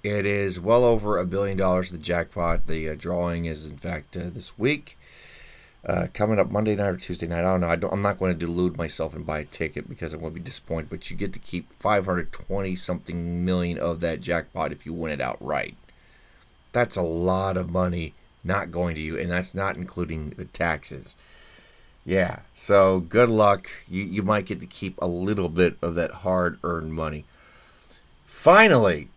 It 0.05 0.27
is 0.27 0.59
well 0.59 0.83
over 0.83 1.17
a 1.17 1.25
billion 1.25 1.57
dollars, 1.57 1.89
the 1.89 1.97
jackpot. 1.97 2.67
The 2.67 2.89
uh, 2.89 2.95
drawing 2.95 3.45
is, 3.45 3.67
in 3.67 3.77
fact, 3.77 4.15
uh, 4.15 4.29
this 4.31 4.55
week. 4.55 4.99
Uh, 5.83 6.05
coming 6.13 6.37
up 6.37 6.51
Monday 6.51 6.75
night 6.75 6.89
or 6.89 6.95
Tuesday 6.95 7.25
night. 7.25 7.39
I 7.39 7.57
don't 7.57 7.61
know. 7.61 7.89
I 7.89 7.91
I'm 7.91 8.03
not 8.03 8.19
going 8.19 8.31
to 8.31 8.37
delude 8.37 8.77
myself 8.77 9.15
and 9.15 9.25
buy 9.25 9.39
a 9.39 9.45
ticket 9.45 9.89
because 9.89 10.13
I'm 10.13 10.19
going 10.19 10.31
to 10.31 10.39
be 10.39 10.45
disappointed. 10.45 10.91
But 10.91 11.09
you 11.09 11.17
get 11.17 11.33
to 11.33 11.39
keep 11.39 11.73
520 11.73 12.75
something 12.75 13.43
million 13.43 13.79
of 13.79 13.99
that 14.01 14.21
jackpot 14.21 14.71
if 14.71 14.85
you 14.85 14.93
win 14.93 15.11
it 15.11 15.21
outright. 15.21 15.75
That's 16.71 16.95
a 16.95 17.01
lot 17.01 17.57
of 17.57 17.71
money 17.71 18.13
not 18.43 18.69
going 18.69 18.93
to 18.93 19.01
you, 19.01 19.17
and 19.17 19.31
that's 19.31 19.55
not 19.55 19.75
including 19.75 20.35
the 20.37 20.45
taxes. 20.45 21.15
Yeah, 22.05 22.41
so 22.53 22.99
good 22.99 23.29
luck. 23.29 23.71
You, 23.89 24.03
you 24.03 24.21
might 24.21 24.45
get 24.45 24.61
to 24.61 24.67
keep 24.67 25.01
a 25.01 25.07
little 25.07 25.49
bit 25.49 25.77
of 25.81 25.95
that 25.95 26.11
hard 26.11 26.59
earned 26.63 26.93
money. 26.93 27.25
Finally, 28.23 29.09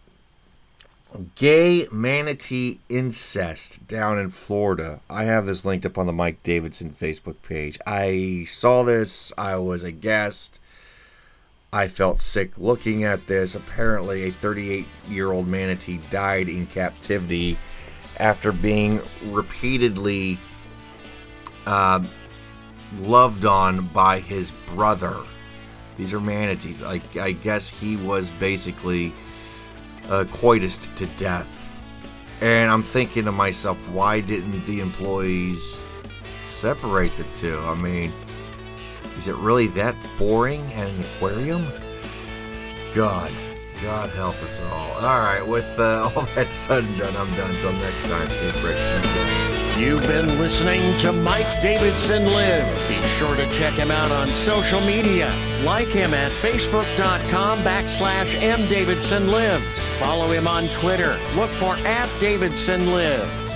gay 1.34 1.86
manatee 1.90 2.80
incest 2.88 3.86
down 3.88 4.18
in 4.18 4.30
Florida. 4.30 5.00
I 5.08 5.24
have 5.24 5.46
this 5.46 5.64
linked 5.64 5.86
up 5.86 5.98
on 5.98 6.06
the 6.06 6.12
Mike 6.12 6.42
Davidson 6.42 6.90
Facebook 6.90 7.36
page. 7.42 7.78
I 7.86 8.44
saw 8.46 8.82
this, 8.82 9.32
I 9.38 9.56
was 9.56 9.84
a 9.84 9.92
guest. 9.92 10.60
I 11.72 11.88
felt 11.88 12.18
sick 12.18 12.56
looking 12.58 13.04
at 13.04 13.26
this. 13.26 13.54
Apparently, 13.54 14.24
a 14.24 14.30
38 14.30 14.86
year 15.08 15.32
old 15.32 15.46
manatee 15.46 16.00
died 16.10 16.48
in 16.48 16.66
captivity 16.66 17.58
after 18.18 18.52
being 18.52 19.00
repeatedly 19.26 20.38
uh, 21.66 22.02
loved 23.00 23.44
on 23.44 23.86
by 23.88 24.20
his 24.20 24.50
brother. 24.68 25.16
These 25.96 26.14
are 26.14 26.20
manatees. 26.20 26.82
I, 26.82 27.00
I 27.20 27.32
guess 27.32 27.68
he 27.68 27.96
was 27.96 28.30
basically 28.30 29.12
uh, 30.08 30.24
coitused 30.24 30.94
to 30.96 31.06
death. 31.16 31.72
And 32.40 32.70
I'm 32.70 32.82
thinking 32.82 33.24
to 33.24 33.32
myself, 33.32 33.88
why 33.90 34.20
didn't 34.20 34.64
the 34.66 34.80
employees 34.80 35.82
separate 36.46 37.16
the 37.16 37.24
two? 37.34 37.58
I 37.58 37.74
mean, 37.74 38.12
is 39.16 39.26
it 39.28 39.34
really 39.36 39.66
that 39.68 39.96
boring 40.18 40.72
at 40.74 40.88
an 40.88 41.00
aquarium? 41.00 41.66
God, 42.94 43.32
God 43.82 44.10
help 44.10 44.36
us 44.42 44.60
all. 44.62 44.92
All 44.92 45.20
right, 45.20 45.46
with 45.46 45.78
uh, 45.78 46.10
all 46.16 46.22
that 46.36 46.50
said 46.50 46.84
and 46.84 46.98
done, 46.98 47.16
I'm 47.16 47.28
done. 47.36 47.50
Until 47.50 47.72
next 47.72 48.06
time, 48.06 48.28
stay 48.30 48.52
fresh. 48.52 49.37
You've 49.78 50.02
been 50.02 50.40
listening 50.40 50.96
to 50.98 51.12
Mike 51.12 51.62
Davidson 51.62 52.26
Live. 52.26 52.88
Be 52.88 53.00
sure 53.10 53.36
to 53.36 53.48
check 53.52 53.74
him 53.74 53.92
out 53.92 54.10
on 54.10 54.28
social 54.34 54.80
media. 54.80 55.32
Like 55.62 55.86
him 55.86 56.12
at 56.14 56.32
facebook.com 56.42 57.60
backslash 57.60 58.36
mdavidsonlives. 58.40 59.62
Follow 60.00 60.32
him 60.32 60.48
on 60.48 60.66
Twitter. 60.68 61.16
Look 61.36 61.50
for 61.52 61.76
at 61.76 62.10
Davidson 62.18 62.90
Live. 62.90 63.47